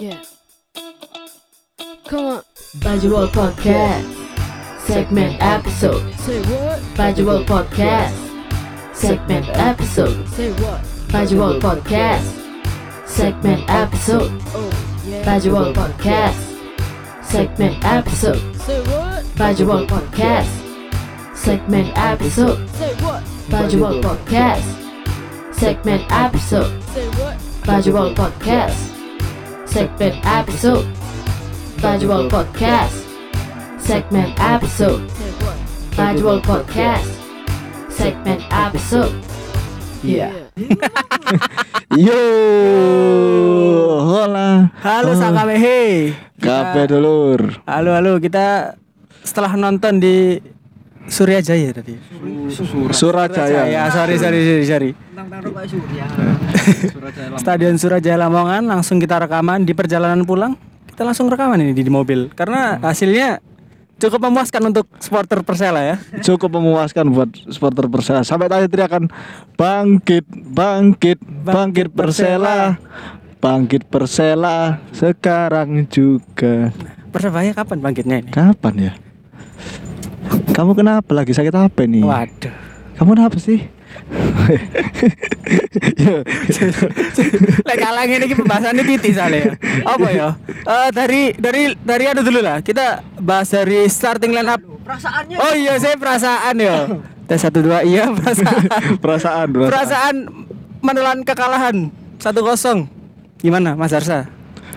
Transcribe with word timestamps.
Yeah. 0.00 0.24
Come 2.08 2.40
on. 2.40 2.42
Bajul 2.80 3.28
Podcast. 3.36 4.08
Segment 4.88 5.36
episode. 5.44 6.00
Say 6.24 6.40
what? 6.48 6.80
Bajul 6.96 7.44
Podcast. 7.44 8.16
Segment 8.96 9.44
episode. 9.52 10.26
Say 10.32 10.56
what? 10.56 10.80
Bajul 11.12 11.60
Podcast. 11.60 12.24
Segment 13.04 13.68
episode. 13.68 14.32
Oh, 14.56 14.72
yeah. 15.04 15.20
Bajul 15.20 15.68
Podcast. 15.76 16.48
Segment 17.20 17.76
episode. 17.84 18.40
Say 18.56 18.80
what? 18.88 19.20
Bajul 19.36 19.84
Podcast. 19.84 20.48
Segment 21.36 21.92
episode. 21.92 22.56
Say 22.80 22.94
what? 23.04 23.20
Bajul 23.52 24.00
Podcast. 24.00 24.64
Segment 25.52 26.08
episode. 26.08 26.72
Say 26.96 27.04
what? 27.20 27.36
Bajul 27.68 28.16
Podcast. 28.16 28.89
Segment 29.70 30.18
episode. 30.26 30.82
Bajul 31.78 32.26
Podcast. 32.26 33.06
Segment 33.78 34.34
episode. 34.42 35.06
Bajul 35.94 36.42
Podcast. 36.42 37.06
Segment 37.86 38.42
episode. 38.50 39.14
Iya. 40.02 40.50
Yo, 41.94 42.18
hola. 44.10 44.74
Halo 44.82 45.14
Sakamehe. 45.14 46.18
Kabeh 46.42 46.90
dulur. 46.90 47.62
Halo 47.62 47.94
halo 47.94 48.18
kita 48.18 48.74
setelah 49.22 49.54
nonton 49.54 50.02
di 50.02 50.42
Surya 51.10 51.42
Jaya 51.42 51.74
tadi. 51.74 51.98
Surajaya. 52.94 53.66
Ya 53.66 53.90
sorry 53.90 54.14
sorry 54.16 54.40
sorry 54.46 54.64
sorry. 54.64 54.90
Stadion 57.36 57.74
Surajaya 57.76 58.16
Lamongan 58.16 58.64
langsung 58.70 59.02
kita 59.02 59.18
rekaman 59.18 59.66
di 59.66 59.74
perjalanan 59.74 60.22
pulang. 60.22 60.54
Kita 60.86 61.02
langsung 61.02 61.26
rekaman 61.26 61.58
ini 61.58 61.72
di, 61.74 61.82
di 61.82 61.92
mobil 61.92 62.30
karena 62.30 62.78
hasilnya 62.78 63.42
cukup 64.00 64.30
memuaskan 64.30 64.70
untuk 64.70 64.86
supporter 65.02 65.42
Persela 65.42 65.82
ya. 65.82 65.96
Cukup 66.22 66.56
memuaskan 66.56 67.04
buat 67.10 67.30
supporter 67.50 67.90
Persela. 67.90 68.22
Sampai 68.22 68.46
tadi 68.46 68.70
teriakan 68.70 69.10
bangkit, 69.58 70.24
bangkit, 70.30 71.18
bangkit 71.44 71.88
Persela. 71.90 72.78
Bangkit 73.40 73.88
Persela 73.88 74.84
sekarang 74.92 75.88
juga. 75.88 76.70
Persebaya 77.10 77.50
kapan 77.56 77.78
bangkitnya 77.82 78.16
ini? 78.22 78.30
Kapan 78.30 78.74
ya? 78.76 78.92
Kamu 80.60 80.76
kenapa 80.76 81.16
lagi 81.16 81.32
sakit 81.32 81.56
apa 81.56 81.88
nih? 81.88 82.04
Waduh. 82.04 82.52
Kamu 83.00 83.16
kenapa 83.16 83.40
sih? 83.40 83.64
Yo, 85.96 86.20
Lek 87.72 87.78
kalang 87.80 88.04
ini 88.04 88.28
pembahasannya 88.28 88.84
titis 88.84 89.16
ya. 89.16 89.56
Apa 89.88 90.08
ya? 90.12 90.36
Eh, 90.52 90.88
dari 90.92 91.32
dari 91.32 91.72
dari 91.80 92.04
ada 92.12 92.20
dulu 92.20 92.44
lah. 92.44 92.60
Kita 92.60 93.00
bahas 93.16 93.48
dari 93.48 93.88
starting 93.88 94.36
line 94.36 94.52
up. 94.52 94.60
Perasaannya. 94.84 95.36
Oh 95.40 95.56
iya, 95.56 95.80
saya 95.80 95.96
perasaan 95.96 96.54
ya. 96.60 96.92
Tes 97.24 97.40
satu 97.40 97.64
dua 97.64 97.80
iya 97.80 98.12
perasaan. 98.12 98.60
perasaan, 99.00 99.46
perasaan. 99.56 99.72
perasaan 99.72 100.14
menelan 100.84 101.24
kekalahan 101.24 101.88
satu 102.20 102.44
kosong. 102.44 102.84
Gimana 103.40 103.80
Mas 103.80 103.96
Arsa? 103.96 104.28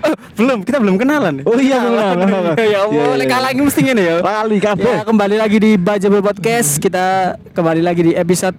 Oh, 0.04 0.16
belum, 0.36 0.60
kita 0.62 0.78
belum 0.80 0.96
kenalan. 0.96 1.36
Oh 1.44 1.56
iya, 1.56 1.80
belum, 1.80 2.16
belum. 2.28 2.44
ya 2.54 2.54
Iya, 2.60 2.78
Allah, 2.84 3.04
iya, 3.08 3.16
lek 3.16 3.24
iya. 3.24 3.32
kalah 3.32 3.50
ini 3.50 3.62
mesti 3.64 3.80
ngene 3.82 4.04
ya. 4.04 4.16
Lali 4.20 4.58
Ya, 4.58 4.64
kabeh. 4.70 4.96
kembali 5.06 5.36
lagi 5.40 5.58
di 5.58 5.72
Bajabel 5.76 6.20
Podcast. 6.20 6.76
Kita 6.78 7.06
kembali 7.52 7.80
lagi 7.80 8.02
di 8.04 8.14
episode 8.14 8.56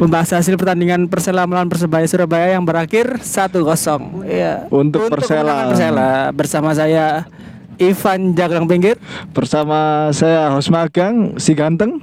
membahas 0.00 0.32
hasil 0.32 0.56
pertandingan 0.56 1.12
Persela 1.12 1.44
melawan 1.44 1.68
Persebaya 1.68 2.08
Surabaya 2.08 2.56
yang 2.56 2.64
berakhir 2.64 3.20
1-0. 3.20 4.24
Iya. 4.24 4.64
Untuk 4.72 5.12
Persela. 5.12 5.44
kemenangan 5.44 5.66
Persela 5.68 6.10
bersama 6.32 6.70
saya 6.72 7.28
Ivan 7.76 8.32
Jaglang 8.32 8.64
Pinggir. 8.64 8.96
Bersama 9.30 10.08
saya 10.10 10.48
host 10.50 10.72
magang 10.72 11.36
si 11.36 11.52
ganteng 11.52 12.00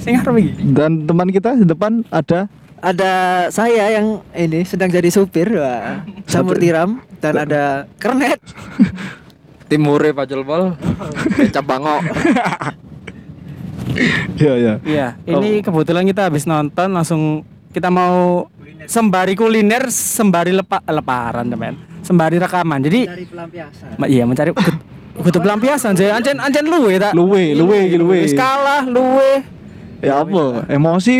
Sing 0.00 0.16
dan 0.72 1.04
teman 1.04 1.28
kita 1.28 1.52
di 1.52 1.68
depan 1.68 2.00
ada 2.08 2.48
ada 2.86 3.12
saya 3.50 3.90
yang 3.90 4.22
ini 4.30 4.62
sedang 4.62 4.86
jadi 4.86 5.10
supir 5.10 5.50
wah, 5.52 6.06
Samur 6.30 6.54
Tiram 6.56 7.02
dan 7.18 7.34
ada 7.36 7.90
Kernet. 7.98 8.38
Timure 9.66 10.14
Pacul 10.14 10.46
Pol 10.46 10.78
Kecap 11.34 11.66
Bangok. 11.68 11.98
Ya 14.36 14.54
ya 14.54 14.74
Iya, 14.78 15.06
ini 15.26 15.58
kebetulan 15.58 16.06
kita 16.06 16.30
habis 16.30 16.46
nonton 16.46 16.94
langsung 16.94 17.42
kita 17.72 17.90
mau 17.90 18.46
sembari 18.86 19.34
kuliner, 19.34 19.90
sembari 19.90 20.54
lepa, 20.54 20.78
leparan 20.86 21.50
teman. 21.50 21.74
Sembari 22.00 22.38
rekaman. 22.38 22.78
Jadi 22.78 23.00
dari 23.04 23.26
pelampiasan. 23.26 23.98
Iya 24.06 24.22
mencari 24.22 24.54
kut- 24.54 24.82
kutu 25.18 25.38
pelampiasan 25.40 25.98
saya 25.98 26.14
ancen 26.14 26.38
ancen 26.38 26.62
luwe 26.62 27.00
tak? 27.00 27.10
Luwe 27.10 27.50
luwe 27.50 27.90
luwe. 27.90 28.18
Wis 28.22 28.38
kalah 28.38 28.86
luwe 28.86 29.42
ya 30.06 30.22
apa? 30.22 30.70
emosi 30.70 31.12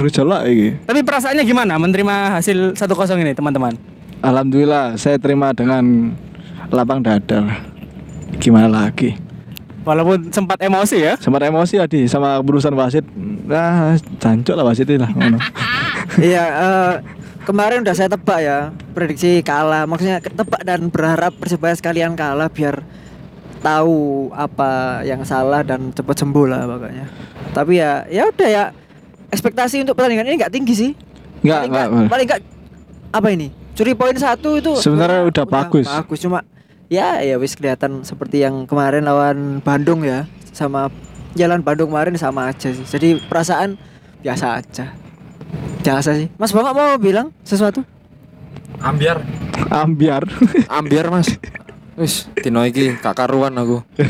bergejolak 0.00 0.42
iki. 0.48 0.68
Tapi 0.88 1.00
perasaannya 1.04 1.44
gimana 1.44 1.76
menerima 1.76 2.40
hasil 2.40 2.72
1-0 2.72 3.22
ini 3.22 3.36
teman-teman? 3.36 3.76
Alhamdulillah 4.24 4.96
saya 4.96 5.20
terima 5.20 5.52
dengan 5.52 6.14
lapang 6.72 7.04
dada. 7.04 7.60
Gimana 8.40 8.70
lagi? 8.70 9.18
Walaupun 9.82 10.30
sempat 10.30 10.62
emosi 10.62 10.96
ya? 11.02 11.14
Sempat 11.18 11.42
emosi 11.42 11.74
tadi 11.76 12.06
sama 12.06 12.38
berurusan 12.38 12.72
wasit. 12.78 13.02
Nah 13.44 13.98
jancuk 14.22 14.54
lah 14.54 14.64
wasit 14.64 14.86
lah 14.94 15.10
ngono. 15.10 15.42
iya 16.22 16.44
eh, 16.46 16.92
kemarin 17.42 17.82
udah 17.82 17.94
saya 17.94 18.08
tebak 18.08 18.40
ya 18.40 18.70
prediksi 18.94 19.42
kalah. 19.42 19.84
Maksudnya 19.90 20.22
tebak 20.22 20.62
dan 20.62 20.86
berharap 20.88 21.34
persebaya 21.34 21.74
sekalian 21.74 22.14
kalah 22.14 22.46
biar 22.46 22.86
tahu 23.62 24.28
apa 24.34 25.00
yang 25.06 25.22
salah 25.22 25.62
dan 25.62 25.94
cepat 25.94 26.18
sembuh 26.18 26.46
lah 26.50 26.66
pokoknya. 26.66 27.06
Tapi 27.54 27.72
ya 27.78 28.04
ya 28.10 28.26
udah 28.28 28.48
ya 28.50 28.64
ekspektasi 29.30 29.86
untuk 29.86 29.94
pertandingan 29.94 30.26
ini 30.26 30.36
nggak 30.36 30.52
tinggi 30.52 30.74
sih. 30.74 30.90
Nggak, 31.42 31.58
paling 31.58 31.70
nggak. 31.70 32.10
paling 32.10 32.26
nggak 32.26 32.40
apa 33.14 33.28
ini? 33.30 33.48
Curi 33.72 33.96
poin 33.96 34.12
satu 34.12 34.60
itu 34.60 34.76
Sebenarnya 34.76 35.24
udah 35.24 35.44
bagus. 35.48 35.88
bagus 35.88 36.20
cuma 36.20 36.44
ya 36.92 37.24
ya 37.24 37.40
wis 37.40 37.56
kelihatan 37.56 38.04
seperti 38.04 38.44
yang 38.44 38.68
kemarin 38.68 39.06
lawan 39.06 39.62
Bandung 39.64 40.04
ya. 40.04 40.28
Sama 40.52 40.92
jalan 41.32 41.64
Bandung 41.64 41.88
kemarin 41.88 42.18
sama 42.20 42.52
aja 42.52 42.68
sih. 42.68 42.84
Jadi 42.84 43.22
perasaan 43.30 43.78
biasa 44.20 44.60
aja. 44.60 44.92
Biasa 45.80 46.14
sih. 46.18 46.28
Mas 46.36 46.52
Bangga 46.52 46.76
mau 46.76 46.94
bilang 47.00 47.32
sesuatu? 47.42 47.80
Ambiar. 48.82 49.22
Ambiar. 49.70 50.26
Ambiar 50.68 51.06
mas 51.08 51.30
Wis 51.96 52.28
Dino 52.40 52.64
iki 52.64 52.96
gak 52.96 53.14
karuan 53.16 53.52
aku 53.56 53.84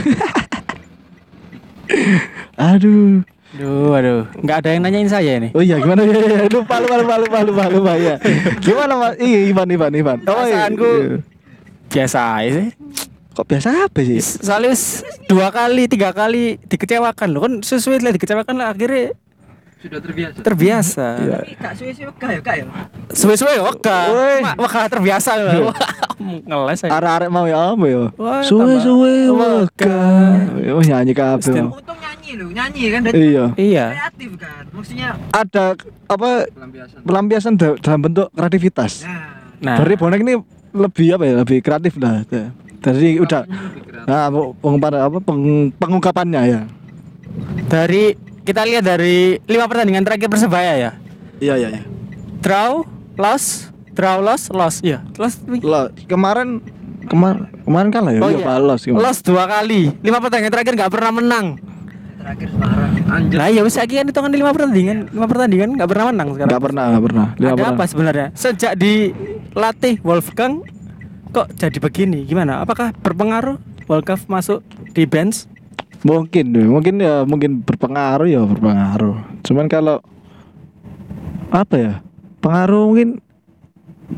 aduh 2.56 3.26
aduh 3.52 3.90
aduh 3.98 4.22
nggak 4.40 4.56
ada 4.64 4.68
yang 4.72 4.82
nanyain 4.86 5.10
saya 5.10 5.36
ini 5.36 5.50
Oh 5.52 5.60
iya 5.60 5.76
gimana 5.82 6.04
ya, 6.08 6.14
ya, 6.14 6.48
lupa 6.48 6.78
lupa 6.80 6.96
lupa 7.02 7.14
lupa 7.20 7.38
lupa 7.44 7.64
lupa 7.68 7.92
ya. 8.00 8.16
Gimana 8.64 8.92
Mas? 8.96 9.14
Iya 9.20 9.40
Ivan 9.52 9.68
Ivan 9.68 9.92
Ivan. 9.92 10.18
Oh, 10.24 10.40
iya. 10.46 10.70
Perasaanku 10.72 10.90
biasa 11.92 12.20
aja 12.40 12.50
sih 12.56 12.68
Kok 13.32 13.46
biasa 13.48 13.68
apa 13.88 14.00
sih? 14.04 14.20
soalnya 14.20 14.76
dua 15.24 15.48
kali 15.48 15.88
tiga 15.88 16.12
kali 16.12 16.60
dikecewakan 16.68 17.28
loh 17.32 17.40
kan 17.48 17.52
sesuai 17.64 18.04
lah 18.04 18.12
dikecewakan 18.12 18.54
lah 18.60 18.76
akhirnya 18.76 19.16
Sudah 19.82 19.98
terbiasa 19.98 20.38
terbiasa 20.40 21.06
Iya. 21.18 21.38
kak 21.58 21.72
suwe 21.74 21.90
suwe 21.90 22.06
ya 22.06 22.38
kak 22.38 22.54
ya 22.54 22.64
suwe-suwe 23.10 23.54
waka 23.58 23.98
Woi. 24.08 24.38
Ma- 24.40 24.56
waka 24.56 24.80
terbiasa 24.86 25.30
loh 25.36 25.74
ngeles 26.46 26.80
aja 26.80 26.92
Arek-arek 26.92 27.28
mau 27.28 27.44
ya 27.44 27.74
apa 27.74 27.84
ya? 27.84 28.02
Wah, 28.14 28.38
Suwe 28.40 28.62
tambah- 28.72 28.80
suwe 28.80 29.14
waka. 29.28 29.58
waka. 29.66 29.98
Oh 30.70 30.80
nyanyi 30.80 31.12
kabeh. 31.12 31.66
Untung 31.66 31.98
nyanyi 31.98 32.30
loh 32.38 32.48
nyanyi 32.48 32.82
kan 32.88 33.00
Iya. 33.10 33.44
iya 33.56 33.86
kreatif 33.92 34.30
kan 34.38 34.62
maksudnya 34.70 35.08
Ada 35.28 35.64
apa 36.06 36.30
Pelampiasan 36.46 36.98
pelampiasan 37.02 37.52
da- 37.56 37.76
dalam 37.76 38.00
bentuk 38.00 38.30
kreativitas. 38.30 39.02
nah 39.58 39.76
Dari 39.76 39.94
bonek 39.94 40.20
ini 40.20 40.34
lebih 40.72 41.08
apa 41.12 41.24
ya? 41.24 41.34
Lebih 41.36 41.58
kreatif 41.58 41.98
lah. 41.98 42.22
Dari 42.78 43.18
udah 43.18 43.42
nah, 44.04 44.26
pengungkapan 44.56 44.94
apa 45.00 45.18
peng- 45.18 45.70
pengungkapannya 45.72 46.42
ya. 46.44 46.60
dari 47.64 48.14
kita 48.42 48.66
lihat 48.66 48.82
dari 48.82 49.38
lima 49.46 49.70
pertandingan 49.70 50.02
terakhir 50.02 50.26
persebaya 50.26 50.74
ya? 50.74 50.90
Iya 51.38 51.54
iya 51.58 51.68
iya. 51.78 51.82
draw 52.42 52.82
loss 53.14 53.70
draw 53.94 54.18
loss 54.18 54.50
loss 54.50 54.82
iya. 54.82 55.02
Loss 55.18 55.38
Lo 55.62 55.90
kemarin 56.10 56.58
kemarin 57.06 57.46
kemarin 57.62 57.88
kalah 57.90 58.12
ya? 58.14 58.20
Oh 58.22 58.30
Iya, 58.30 58.42
iya. 58.42 58.46
kemarin. 58.46 58.98
loss 58.98 59.18
dua 59.22 59.44
kali. 59.46 59.94
Lima 60.02 60.18
pertandingan 60.18 60.52
terakhir 60.54 60.72
nggak 60.74 60.92
pernah 60.92 61.12
menang. 61.14 61.46
Terakhir 62.22 62.48
Semarang 62.54 62.90
Anjir. 63.12 63.36
Nah 63.36 63.48
ya 63.50 63.60
wis 63.66 63.76
lagi 63.76 63.94
kan 63.98 64.06
hitungan 64.06 64.30
lima 64.32 64.50
pertandingan. 64.54 64.96
Lima 65.10 65.26
pertandingan 65.26 65.68
nggak 65.78 65.88
pernah 65.90 66.06
menang 66.10 66.28
sekarang. 66.34 66.50
Enggak 66.50 66.64
pernah, 66.64 66.84
enggak 66.88 67.04
pernah. 67.04 67.26
Lima 67.36 67.50
ada 67.50 67.54
pernah. 67.58 67.76
apa 67.78 67.84
sebenarnya? 67.86 68.26
Sejak 68.32 68.72
dilatih 68.78 69.94
Wolfgang 70.02 70.52
kok 71.30 71.46
jadi 71.58 71.78
begini? 71.78 72.24
Gimana? 72.24 72.62
Apakah 72.62 72.94
berpengaruh 72.94 73.58
Wolfgang 73.90 74.18
masuk 74.26 74.62
di 74.94 75.04
bench 75.04 75.50
Mungkin, 76.02 76.44
deh, 76.50 76.66
mungkin 76.66 76.98
ya 76.98 77.22
mungkin 77.22 77.62
berpengaruh 77.62 78.26
ya 78.26 78.42
berpengaruh. 78.42 79.42
Cuman 79.46 79.70
kalau 79.70 80.02
apa 81.54 81.74
ya? 81.78 81.92
Pengaruh 82.42 82.90
mungkin 82.90 83.22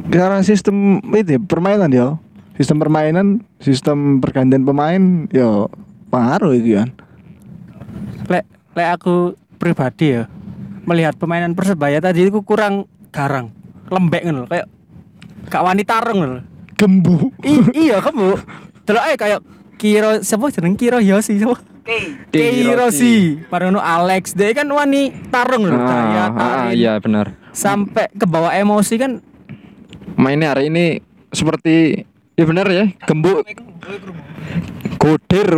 karena 0.08 0.40
sistem 0.40 1.04
itu 1.12 1.36
ya, 1.36 1.40
permainan 1.40 1.92
ya. 1.92 2.16
sistem 2.54 2.78
permainan, 2.78 3.42
sistem 3.58 4.22
pergantian 4.22 4.62
pemain, 4.62 5.26
yo 5.34 5.66
pengaruh 6.08 6.54
itu 6.54 6.78
kan. 6.78 6.94
Lek 8.30 8.46
lek 8.78 8.88
aku 8.94 9.34
pribadi 9.58 10.14
ya 10.14 10.30
melihat 10.86 11.18
permainan 11.18 11.58
Persebaya 11.58 11.98
tadi 11.98 12.30
itu 12.30 12.40
kurang 12.46 12.86
garang, 13.10 13.50
lembek 13.90 14.22
ngono 14.22 14.46
kayak 14.46 14.70
gak 15.50 15.64
wani 15.66 15.82
tarung 15.82 16.18
ngono. 16.22 16.40
Gembu. 16.78 17.34
I- 17.42 17.90
iya. 17.90 17.98
Delok 18.84 19.04
ae 19.08 19.14
kayak 19.18 19.40
Kiro 19.74 20.22
siapa 20.22 20.54
jeneng 20.54 20.78
Kiro 20.78 21.02
Yosi 21.02 21.42
siapa? 21.42 21.58
Kirosi. 21.84 23.44
Marono 23.46 23.78
Alex, 23.78 24.32
dia 24.32 24.50
kan 24.52 24.66
wani 24.66 25.12
tarung 25.28 25.68
loh, 25.68 25.76
Ah, 25.76 25.84
daya 25.84 26.22
ah, 26.24 26.28
tarik. 26.32 26.72
iya 26.74 26.92
benar. 26.96 27.36
Sampai 27.52 28.08
ke 28.10 28.24
bawah 28.24 28.50
emosi 28.50 28.96
kan 28.96 29.12
Mainnya 30.14 30.54
hari 30.54 30.70
ini 30.70 31.02
seperti 31.28 32.06
ya 32.34 32.44
benar 32.46 32.70
ya, 32.70 32.86
gembuk. 33.02 33.42
Godir. 34.96 35.48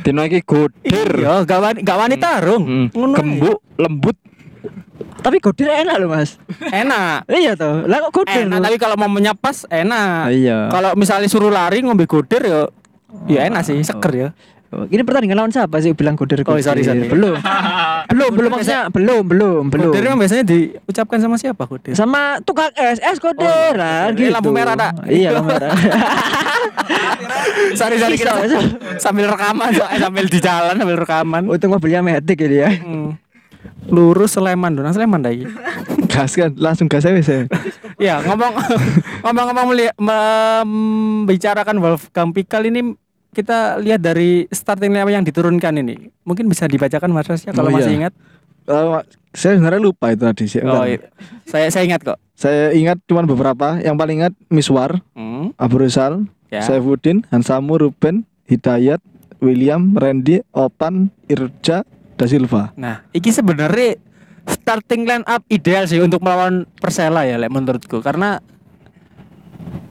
Dino 0.00 0.22
iki 0.22 0.40
godir. 0.40 1.08
iya 1.18 1.42
gak 1.42 1.58
wani 1.58 1.78
gak 1.82 1.98
wani 1.98 2.16
tarung. 2.16 2.62
Hmm, 2.64 2.86
Ngono 2.94 3.12
ae. 3.12 3.18
Gembuk, 3.18 3.58
lembut. 3.74 4.16
Tapi 5.18 5.42
godir 5.42 5.66
enak 5.68 5.98
loh 5.98 6.14
mas. 6.14 6.38
Enak. 6.62 7.26
Iya 7.26 7.58
toh. 7.58 7.84
Lah 7.84 8.06
kok 8.06 8.22
godir? 8.22 8.46
Enak, 8.46 8.54
loh? 8.54 8.64
tapi 8.70 8.76
kalau 8.78 8.94
mau 8.94 9.10
menyapas 9.10 9.66
enak. 9.66 10.30
Iya. 10.30 10.70
Kalau 10.70 10.94
misalnya 10.94 11.26
suruh 11.26 11.50
lari 11.50 11.82
ngombe 11.82 12.06
godir 12.06 12.40
ya 12.40 12.70
ya 13.26 13.50
enak 13.50 13.66
sih, 13.66 13.82
seger 13.82 14.12
ya. 14.14 14.28
Oh, 14.68 14.84
Ini 14.84 15.00
pertandingan 15.00 15.40
lawan 15.40 15.48
siapa 15.48 15.80
sih 15.80 15.96
bilang 15.96 16.12
godir? 16.12 16.44
Oh, 16.44 16.52
sorry, 16.60 16.84
sorry. 16.84 17.08
Belum. 17.08 17.40
belum, 18.12 18.30
belum 18.36 18.50
maksudnya 18.52 18.92
belum, 18.92 19.24
belum, 19.24 19.62
belum. 19.72 19.88
Godir 19.88 20.04
kan 20.04 20.20
biasanya 20.20 20.44
diucapkan 20.44 21.24
sama 21.24 21.40
siapa 21.40 21.64
godir? 21.64 21.96
Sama 21.96 22.36
tukang 22.44 22.68
es, 22.76 23.00
es 23.00 23.16
godir 23.16 23.72
lah 23.72 24.12
Eh, 24.12 24.14
gitu. 24.14 24.28
lampu 24.28 24.52
merah, 24.52 24.76
tak? 24.76 25.08
Iya, 25.08 25.32
lampu 25.32 25.56
merah. 25.56 25.72
sorry 27.80 27.96
sorry 27.96 28.20
kita 28.20 28.44
sambil 29.00 29.32
rekaman 29.32 29.72
sambil 29.72 30.28
di 30.28 30.36
jalan 30.36 30.76
sambil 30.76 31.00
rekaman. 31.00 31.48
Untung 31.48 31.72
mobilnya 31.72 32.04
metik 32.04 32.36
ini 32.44 32.56
ya. 32.60 32.68
Hmm. 32.68 33.16
Lurus 33.88 34.36
Sleman 34.36 34.76
dong, 34.76 34.84
Sleman 34.92 35.24
dah 35.24 35.32
iki. 35.32 35.48
Gas 36.12 36.36
kan, 36.36 36.52
langsung 36.60 36.92
gas 36.92 37.08
aja 37.08 37.16
wis. 37.16 37.24
ya. 37.24 37.48
Ya 37.96 38.14
ngomong 38.20 38.52
ngomong-ngomong 39.24 39.72
membicarakan 40.68 41.80
Wolfgang 41.80 42.36
Pikal 42.36 42.68
ini 42.68 42.92
kita 43.30 43.78
lihat 43.78 44.00
dari 44.00 44.48
starting 44.48 44.90
lineup 44.90 45.10
yang 45.10 45.22
diturunkan 45.22 45.74
ini. 45.76 46.08
Mungkin 46.22 46.46
bisa 46.46 46.64
dibacakan 46.64 47.10
Mas 47.10 47.26
Rasya 47.26 47.52
kalau 47.52 47.68
Oh, 47.68 47.72
iya. 47.72 47.78
masih 47.78 47.94
ingat. 47.94 48.12
Eh, 48.64 49.00
saya 49.32 49.52
sebenarnya 49.56 49.80
lupa 49.80 50.10
itu 50.10 50.22
tadi 50.22 50.44
sih. 50.44 50.60
Oh, 50.60 50.84
iya. 50.84 51.00
saya 51.44 51.68
saya 51.68 51.84
ingat 51.84 52.04
kok. 52.04 52.18
Saya 52.32 52.70
ingat 52.70 53.00
cuma 53.04 53.22
beberapa. 53.22 53.76
Yang 53.78 53.96
paling 53.96 54.16
ingat 54.18 54.34
Miswar, 54.46 55.00
Hmm. 55.12 55.52
Abu 55.54 55.78
Rizal, 55.78 56.28
Ya. 56.48 56.64
Saifuddin, 56.64 57.28
Hansamu, 57.28 57.76
Ruben, 57.76 58.24
Hidayat, 58.44 59.00
William, 59.38 59.92
Randy, 59.92 60.40
Opan, 60.50 61.12
Irja, 61.24 61.84
Da 62.16 62.24
Silva. 62.24 62.72
Nah, 62.74 63.04
iki 63.10 63.28
sebenarnya 63.28 64.00
starting 64.44 65.04
line 65.04 65.24
up 65.24 65.44
ideal 65.46 65.84
sih 65.84 66.00
untuk 66.00 66.18
melawan 66.18 66.64
Persela 66.74 67.22
ya, 67.22 67.36
lek 67.36 67.48
menurutku 67.48 68.00
karena 68.00 68.40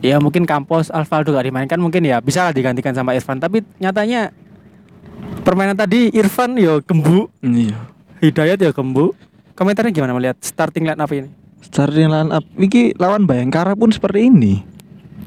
ya 0.01 0.21
mungkin 0.21 0.45
Campos, 0.45 0.93
Alvaldo 0.93 1.33
gak 1.33 1.45
dimainkan 1.47 1.79
mungkin 1.81 2.05
ya 2.05 2.21
bisa 2.21 2.49
lah 2.49 2.53
digantikan 2.53 2.93
sama 2.93 3.17
Irfan 3.17 3.41
tapi 3.41 3.65
nyatanya 3.81 4.29
permainan 5.41 5.77
tadi 5.77 6.13
Irfan 6.13 6.57
yo 6.59 6.81
gembu, 6.83 7.31
Iya. 7.41 7.77
Hidayat 8.17 8.57
ya 8.61 8.71
gembu. 8.73 9.13
Komentarnya 9.57 9.93
gimana 9.93 10.13
melihat 10.13 10.37
starting 10.41 10.85
line 10.85 11.01
up 11.01 11.09
ini? 11.09 11.29
Starting 11.65 12.09
line 12.09 12.29
up 12.29 12.45
iki 12.57 12.93
lawan 12.97 13.25
Bayangkara 13.25 13.73
pun 13.73 13.89
seperti 13.89 14.29
ini. 14.29 14.61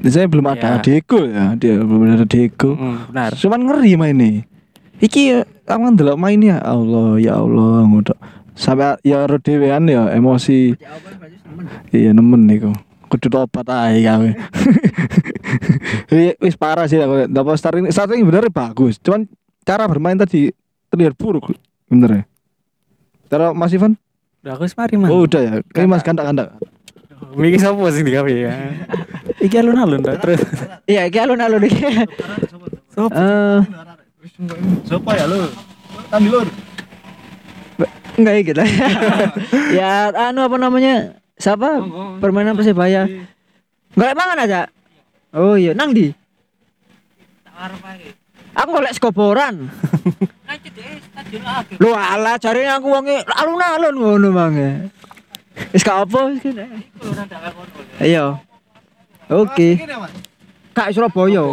Saya 0.01 0.25
belum 0.25 0.49
ada 0.49 0.79
Ya. 0.79 0.81
Diego 0.81 1.29
ya, 1.29 1.53
dia 1.59 1.77
belum 1.77 2.01
ada 2.09 2.25
Diego. 2.25 2.73
Hmm, 2.73 3.11
benar. 3.11 3.37
Cuman 3.37 3.59
ngeri 3.69 3.93
main 3.99 4.17
ini. 4.17 4.41
Iki 5.01 5.45
aman 5.69 5.93
delok 5.97 6.17
mainnya 6.17 6.57
Allah 6.61 7.21
ya 7.21 7.37
Allah 7.37 7.85
ngono. 7.85 8.13
Sampai 8.57 8.97
ya 9.01 9.25
ro 9.25 9.37
dhewean 9.37 9.85
ya 9.89 10.09
emosi. 10.13 10.77
Iya 11.93 12.13
nemen 12.13 12.45
niku. 12.49 12.73
Kudu 13.11 13.27
tobat 13.27 13.67
ae. 13.67 13.99
Iya, 16.11 16.35
Wis 16.39 16.55
parah 16.55 16.87
sih 16.87 16.99
aku. 16.99 17.27
Dapat 17.27 17.55
starting 17.59 17.85
starting 17.91 18.23
bener 18.23 18.47
bagus. 18.47 18.99
Cuman 19.03 19.27
cara 19.67 19.83
bermain 19.87 20.15
tadi 20.15 20.51
terlihat 20.87 21.15
buruk 21.19 21.51
bener 21.91 22.09
ya. 22.11 22.23
Cara 23.31 23.51
Mas 23.51 23.75
Ivan? 23.75 23.95
Udah 24.43 24.55
aku 24.55 24.63
mari 24.75 24.95
man. 24.95 25.07
Oh 25.11 25.23
udah 25.27 25.41
ya. 25.43 25.53
Ini 25.59 25.87
Mas 25.87 26.03
kandak-kandak. 26.03 26.55
Miki 27.35 27.59
sapa 27.59 27.83
sing 27.93 28.03
digawe 28.03 28.27
ya? 28.27 28.51
Iki 29.45 29.55
alun-alun 29.61 30.03
ta 30.03 30.19
terus. 30.19 30.41
Iya, 30.85 31.07
iki 31.07 31.17
alun-alun 31.17 31.63
iki. 31.65 31.81
Sopo? 32.91 33.15
Eh, 33.15 33.59
Sopo 34.85 35.09
ya 35.15 35.25
lu? 35.25 35.47
Tadi 36.11 36.27
lur. 36.29 36.47
enggak 38.19 38.33
ya 38.35 38.41
gitu. 38.43 38.61
ya 39.79 39.89
anu 40.29 40.43
apa 40.45 40.57
namanya? 40.59 41.20
Siapa? 41.41 41.81
Permainan 42.21 42.53
Persebaya. 42.53 43.09
Golek 43.97 44.15
mangan 44.15 44.45
aja. 44.45 44.61
Oh 45.33 45.57
iya, 45.57 45.73
nang 45.73 45.89
di. 45.91 46.13
Aku 48.51 48.69
golek 48.77 48.93
skoboran. 48.93 49.67
Lu 51.81 51.89
ala 51.95 52.37
cari 52.37 52.67
aku 52.67 52.87
wonge 52.91 53.23
alun-alun 53.25 53.95
ngono 53.97 54.29
mange. 54.29 54.91
Wis 55.71 55.83
gak 55.83 56.07
apa 56.07 56.19
wis 56.29 56.39
kene. 56.43 56.67
Iya. 57.99 58.37
Oke. 59.31 59.79
Kak 60.71 60.91
Surabaya. 60.95 61.43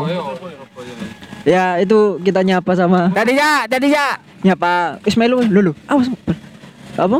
Ya 1.48 1.80
itu 1.80 2.20
kita 2.20 2.44
nyapa 2.44 2.76
sama 2.76 3.08
Tadi 3.14 3.32
ya, 3.40 3.64
tadi 3.64 3.88
ya. 3.88 4.20
nyapa 4.44 5.00
Ismail 5.06 5.48
lu 5.48 5.60
lu. 5.70 5.72
Awas. 5.86 6.10
Apa? 6.98 7.18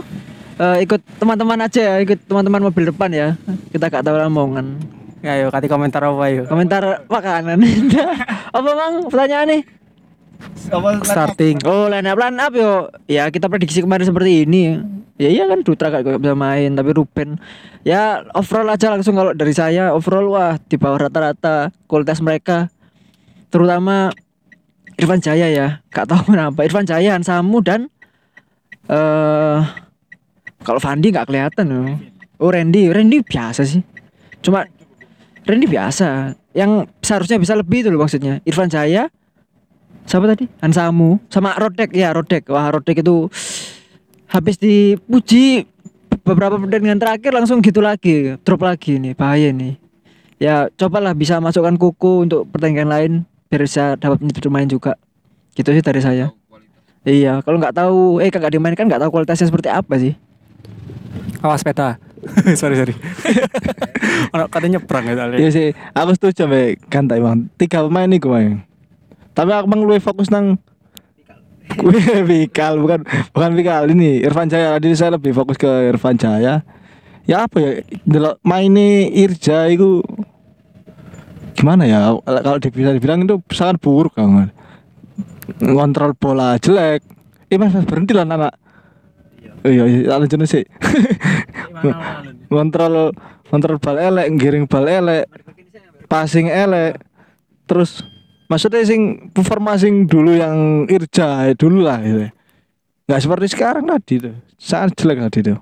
Eh, 0.58 0.76
ikut 0.82 0.99
teman-teman 1.22 1.58
aja 1.62 1.78
ya, 1.78 1.94
ikut 2.02 2.19
teman-teman 2.26 2.66
mobil 2.66 2.90
depan 2.90 3.10
ya. 3.14 3.38
Kita 3.70 3.87
gak 3.87 4.02
tahu 4.02 4.19
omongan. 4.26 4.75
Ya 5.22 5.38
yuk 5.38 5.55
kasih 5.55 5.70
komentar 5.70 6.02
apa 6.02 6.25
yuk. 6.31 6.46
Komentar 6.50 7.06
makanan. 7.06 7.62
apa 8.58 8.70
bang 8.70 8.94
pertanyaan 9.06 9.46
nih? 9.50 9.62
Starting. 11.02 11.62
Oh 11.66 11.90
line 11.90 12.06
up 12.06 12.19
line 12.19 12.38
up 12.38 12.52
yo. 12.55 12.90
Ya 13.10 13.26
kita 13.31 13.46
prediksi 13.50 13.82
kemarin 13.82 14.06
seperti 14.06 14.46
ini. 14.46 14.78
Ya 15.19 15.31
iya 15.31 15.50
kan 15.50 15.66
Dutra 15.66 15.90
gak 15.90 16.06
gak 16.06 16.22
bisa 16.22 16.38
main 16.38 16.78
tapi 16.78 16.94
Ruben 16.94 17.43
ya 17.82 18.22
overall 18.38 18.70
aja 18.70 18.94
langsung 18.94 19.19
kalau 19.19 19.34
dari 19.34 19.50
saya 19.50 19.90
overall 19.90 20.31
wah 20.31 20.55
di 20.62 20.78
bawah 20.78 21.10
rata-rata 21.10 21.75
kualitas 21.90 22.22
mereka 22.22 22.70
terutama 23.50 24.15
Irfan 24.94 25.19
Jaya 25.19 25.50
ya 25.50 25.82
gak 25.91 26.06
tahu 26.06 26.22
kenapa 26.38 26.62
Irfan 26.62 26.86
Jaya 26.86 27.19
Hansamu 27.19 27.58
dan 27.67 27.91
eh 28.86 29.58
kalau 30.62 30.81
Fandi 30.82 31.15
nggak 31.15 31.27
kelihatan 31.31 31.67
loh. 31.70 31.94
Oh 32.38 32.50
Randy 32.50 32.91
Randy 32.91 33.22
biasa 33.22 33.67
sih. 33.67 33.82
Cuma 34.43 34.67
Randy 35.46 35.67
biasa. 35.67 36.34
Yang 36.55 36.91
seharusnya 37.03 37.38
bisa 37.38 37.55
lebih 37.55 37.86
itu 37.86 37.88
loh 37.91 38.03
maksudnya. 38.03 38.43
Irfan 38.43 38.70
Jaya 38.70 39.10
siapa 40.08 40.24
tadi? 40.27 40.48
Hansamu 40.62 41.22
sama 41.31 41.55
Rodek 41.55 41.94
ya 41.94 42.10
Rodek. 42.15 42.50
Wah 42.50 42.70
Rodek 42.74 43.03
itu 43.03 43.31
habis 44.29 44.58
dipuji 44.58 45.67
beberapa 46.27 46.60
pertandingan 46.60 47.00
terakhir 47.00 47.32
langsung 47.32 47.65
gitu 47.65 47.81
lagi 47.81 48.36
drop 48.44 48.60
lagi 48.67 48.98
nih 48.98 49.15
bahaya 49.15 49.50
nih. 49.55 49.79
Ya 50.38 50.70
cobalah 50.79 51.15
bisa 51.15 51.43
masukkan 51.43 51.74
kuku 51.74 52.29
untuk 52.29 52.46
pertandingan 52.50 52.91
lain 52.91 53.12
biar 53.50 53.62
bisa 53.67 53.98
dapat 53.98 54.22
menit 54.22 54.38
bermain 54.38 54.69
juga. 54.70 54.94
Gitu 55.55 55.70
sih 55.74 55.82
dari 55.82 56.03
saya. 56.03 56.31
Iya 57.06 57.41
kalau 57.46 57.56
nggak 57.62 57.74
tahu 57.74 58.20
eh 58.20 58.29
nggak 58.29 58.53
dimainkan 58.53 58.84
nggak 58.84 59.00
tahu 59.06 59.10
kualitasnya 59.15 59.48
seperti 59.48 59.70
apa 59.70 59.96
sih 59.96 60.19
Awas 61.43 61.63
peta. 61.63 62.03
sorry 62.61 62.75
sorry. 62.75 62.95
Ono 64.35 64.51
katanya 64.51 64.79
nyebrang 64.79 65.05
ya 65.07 65.15
soalnya. 65.15 65.39
Iya 65.39 65.51
sih, 65.55 65.67
aku 65.95 66.11
setuju 66.19 66.51
mbak 66.51 66.91
Kanta 66.91 67.15
emang 67.15 67.47
tiga 67.55 67.87
pemain 67.87 68.11
nih 68.11 68.19
gue. 68.19 68.41
Tapi 69.39 69.51
aku 69.55 69.65
emang 69.71 69.81
lebih 69.87 70.03
fokus 70.03 70.29
nang 70.35 70.59
Wih, 71.69 72.25
Vikal 72.25 72.79
bukan 72.83 73.05
bukan 73.31 73.51
Vikal 73.53 73.93
ini 73.93 74.25
Irfan 74.25 74.49
Jaya 74.49 74.73
tadi 74.81 74.97
saya 74.97 75.21
lebih 75.21 75.37
fokus 75.37 75.61
ke 75.61 75.69
Irfan 75.95 76.17
Jaya. 76.19 76.65
Ya 77.29 77.45
apa 77.45 77.61
ya 77.61 77.71
delok 78.09 78.41
mainnya 78.41 79.05
Irja 79.13 79.69
itu 79.69 80.01
gimana 81.53 81.85
ya 81.85 82.17
kalau 82.25 82.57
bisa 82.63 82.95
dibilang 82.97 83.29
itu 83.29 83.37
sangat 83.53 83.83
buruk 83.83 84.17
kan 84.17 84.49
ngontrol 85.61 86.15
bola 86.15 86.57
jelek 86.57 87.03
eh 87.51 87.57
mas, 87.59 87.75
mas 87.75 87.85
berhenti 87.85 88.15
lah 88.15 88.25
anak 88.25 88.55
iya 89.67 89.84
iya 89.86 90.15
lanjut 90.19 90.43
sih. 90.46 90.65
Ngontrol 92.53 93.15
ngontrol 93.48 93.79
bal 93.81 93.96
elek 93.98 94.27
ngiring 94.34 94.65
bal 94.70 94.86
elek 94.86 95.24
passing 96.06 96.50
elek. 96.53 96.98
Terus 97.69 98.03
maksudnya 98.48 98.84
sing 98.86 99.32
performa 99.32 99.74
sing 99.77 100.08
dulu 100.08 100.32
yang 100.36 100.88
Irja 100.88 101.53
dulu 101.56 101.84
lah 101.84 102.00
gitu 102.00 102.32
nggak 103.08 103.24
seperti 103.24 103.46
sekarang 103.56 103.88
tadi 103.88 104.20
tuh. 104.20 104.36
Sangat 104.60 104.93
jelek 105.00 105.19
tadi 105.27 105.48
tuh. 105.48 105.58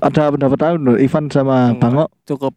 Ada 0.00 0.32
pendapat 0.32 0.56
tahu 0.56 0.96
Ivan 0.96 1.28
sama 1.28 1.76
Bangok 1.76 2.08
Cukup. 2.24 2.56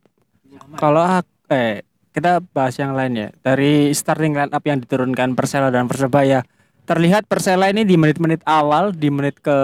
Kalau 0.79 1.03
eh 1.51 1.84
kita 2.15 2.39
bahas 2.55 2.79
yang 2.79 2.96
lain 2.96 3.12
ya. 3.15 3.29
Dari 3.43 3.91
starting 3.91 4.36
line 4.36 4.51
up 4.55 4.63
yang 4.63 4.79
diturunkan 4.79 5.36
Persela 5.36 5.67
dan 5.67 5.91
Persebaya, 5.91 6.48
terlihat 6.84 7.30
Persela 7.30 7.70
ini 7.70 7.86
di 7.86 7.96
menit-menit 7.96 8.42
awal, 8.44 8.92
di 8.92 9.08
menit 9.08 9.40
ke 9.40 9.58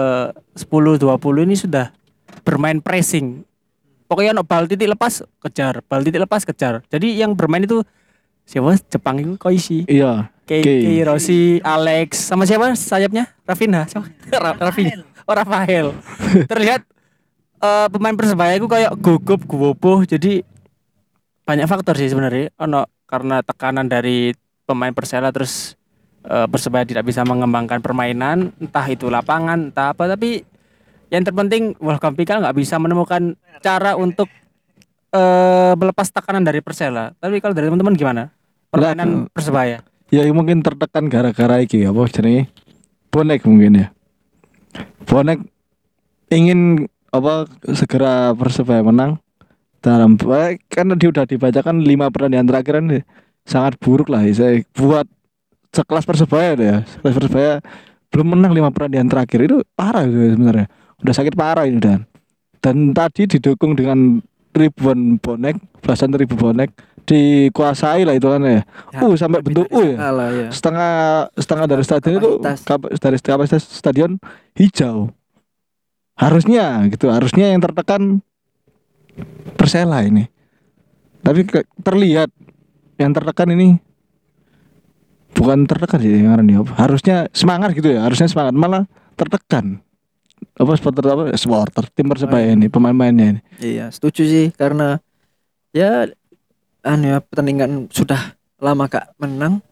10 0.54 0.98
20 0.98 1.46
ini 1.46 1.54
sudah 1.54 1.90
bermain 2.42 2.78
pressing. 2.78 3.42
Pokoknya 4.08 4.32
no 4.32 4.40
bal 4.40 4.64
titik 4.64 4.88
lepas 4.88 5.20
kejar, 5.38 5.84
bal 5.84 6.00
titik 6.00 6.24
lepas 6.24 6.42
kejar. 6.42 6.80
Jadi 6.88 7.20
yang 7.20 7.36
bermain 7.36 7.60
itu 7.60 7.84
siapa? 8.48 8.72
Jepang 8.88 9.20
itu 9.20 9.36
Koishi, 9.36 9.84
Iya. 9.84 10.32
Kei, 10.48 10.64
Kei. 10.64 10.80
Kei 10.80 10.98
Rossi, 11.04 11.60
Alex, 11.60 12.24
sama 12.24 12.48
siapa 12.48 12.72
sayapnya? 12.72 13.28
Rafinha, 13.44 13.84
siapa? 13.84 14.08
Ra- 14.32 14.56
Rafinha. 14.56 15.04
Oh 15.28 15.36
Rafael. 15.36 15.92
Terlihat 16.48 16.88
eh, 17.60 17.86
pemain 17.92 18.16
persebaya 18.16 18.56
itu 18.56 18.64
kayak 18.64 18.96
gugup, 18.96 19.44
guboboh. 19.44 20.00
Jadi 20.08 20.40
banyak 21.44 21.68
faktor 21.68 22.00
sih 22.00 22.08
sebenarnya. 22.08 22.48
Ono 22.64 22.88
karena 23.04 23.44
tekanan 23.44 23.92
dari 23.92 24.32
pemain 24.64 24.96
Persela 24.96 25.28
terus 25.28 25.76
eh, 26.24 26.46
persebaya 26.48 26.84
tidak 26.88 27.06
bisa 27.06 27.22
mengembangkan 27.22 27.78
permainan, 27.78 28.50
entah 28.58 28.86
itu 28.88 29.06
lapangan, 29.06 29.70
entah 29.70 29.92
apa. 29.94 30.16
Tapi 30.16 30.42
yang 31.08 31.22
terpenting 31.24 31.76
Wolfgang 31.78 32.16
Pikal 32.16 32.42
nggak 32.42 32.56
bisa 32.56 32.76
menemukan 32.80 33.36
cara 33.62 33.94
untuk 33.94 34.28
eh 35.08 35.72
melepas 35.72 36.12
tekanan 36.12 36.44
dari 36.44 36.60
Persela. 36.60 37.16
Tapi 37.16 37.40
kalau 37.40 37.56
dari 37.56 37.72
teman-teman 37.72 37.96
gimana? 37.96 38.22
Permainan 38.68 39.32
persebaya. 39.32 39.80
Ya 40.12 40.24
mungkin 40.32 40.60
tertekan 40.60 41.08
gara-gara 41.08 41.60
iki 41.64 41.84
apa 41.84 42.00
jenenge? 42.12 42.52
Bonek 43.08 43.44
mungkin 43.48 43.72
ya. 43.80 43.86
Bonek 45.08 45.40
ingin 46.28 46.84
apa 47.08 47.48
segera 47.72 48.36
Persebaya 48.36 48.84
menang 48.84 49.16
dalam 49.80 50.20
eh, 50.20 50.60
kan 50.68 50.92
dia 50.98 51.08
udah 51.08 51.24
dibacakan 51.24 51.80
lima 51.80 52.12
pertandingan 52.12 52.48
terakhir 52.50 52.74
kan 52.82 52.86
sangat 53.48 53.80
buruk 53.80 54.12
lah 54.12 54.26
saya 54.28 54.60
buat 54.76 55.08
sekelas 55.72 56.04
Persebaya 56.04 56.50
deh 56.56 56.66
ya. 56.66 56.78
Sekelas 56.84 57.14
Persebaya 57.18 57.52
belum 58.08 58.38
menang 58.38 58.52
lima 58.56 58.68
pertandingan 58.72 59.08
terakhir. 59.08 59.40
Itu 59.44 59.56
parah 59.76 60.04
itu 60.06 60.36
sebenarnya. 60.36 60.66
Udah 61.00 61.14
sakit 61.14 61.34
parah 61.36 61.64
ini 61.68 61.78
dan. 61.78 62.04
Dan 62.58 62.90
tadi 62.90 63.30
didukung 63.30 63.78
dengan 63.78 64.18
ribuan 64.56 65.20
bonek 65.22 65.60
belasan 65.78 66.10
ribu 66.16 66.34
bonek 66.34 66.74
dikuasai 67.08 68.04
lah 68.04 68.12
itu 68.12 68.28
kan 68.28 68.42
ya, 68.44 68.60
uh 69.00 69.12
sampai 69.16 69.40
bentuk 69.40 69.64
U 69.72 69.80
ya 69.80 70.12
ya. 70.28 70.48
setengah 70.52 70.92
setengah 71.40 71.64
dari 71.64 71.80
stadion 71.80 72.20
itu 72.20 72.30
kap- 72.68 72.92
dari 73.00 73.16
kapasitas 73.16 73.64
stadion 73.64 74.20
hijau. 74.52 75.08
Harusnya 76.18 76.84
gitu 76.92 77.08
harusnya 77.08 77.48
yang 77.54 77.64
tertekan 77.64 78.20
Persela 79.56 80.04
ini. 80.04 80.28
Tapi 81.24 81.48
ke- 81.48 81.66
terlihat 81.80 82.28
yang 83.00 83.16
tertekan 83.16 83.56
ini 83.56 83.80
bukan 85.36 85.68
tertekan 85.68 85.98
sih 86.00 86.10
yang 86.10 86.32
ngaran 86.32 86.48
apa 86.64 86.72
harusnya 86.78 87.16
semangat 87.36 87.76
gitu 87.76 87.92
ya 87.92 88.04
harusnya 88.04 88.28
semangat. 88.30 88.54
Malah 88.56 88.84
tertekan. 89.18 89.80
Apa 90.58 90.70
supporter 90.78 91.04
apa? 91.10 91.24
Supporter 91.34 91.84
tim 91.90 92.06
persebaya 92.06 92.54
ini 92.54 92.70
pemain-pemainnya 92.70 93.26
ini. 93.36 93.40
Iya, 93.58 93.90
setuju 93.90 94.22
sih 94.26 94.46
karena 94.54 95.02
ya 95.74 96.06
anu 96.86 97.04
ya 97.10 97.18
pertandingan 97.22 97.90
sudah 97.90 98.38
lama 98.58 98.86
gak 98.86 99.14
menang. 99.18 99.62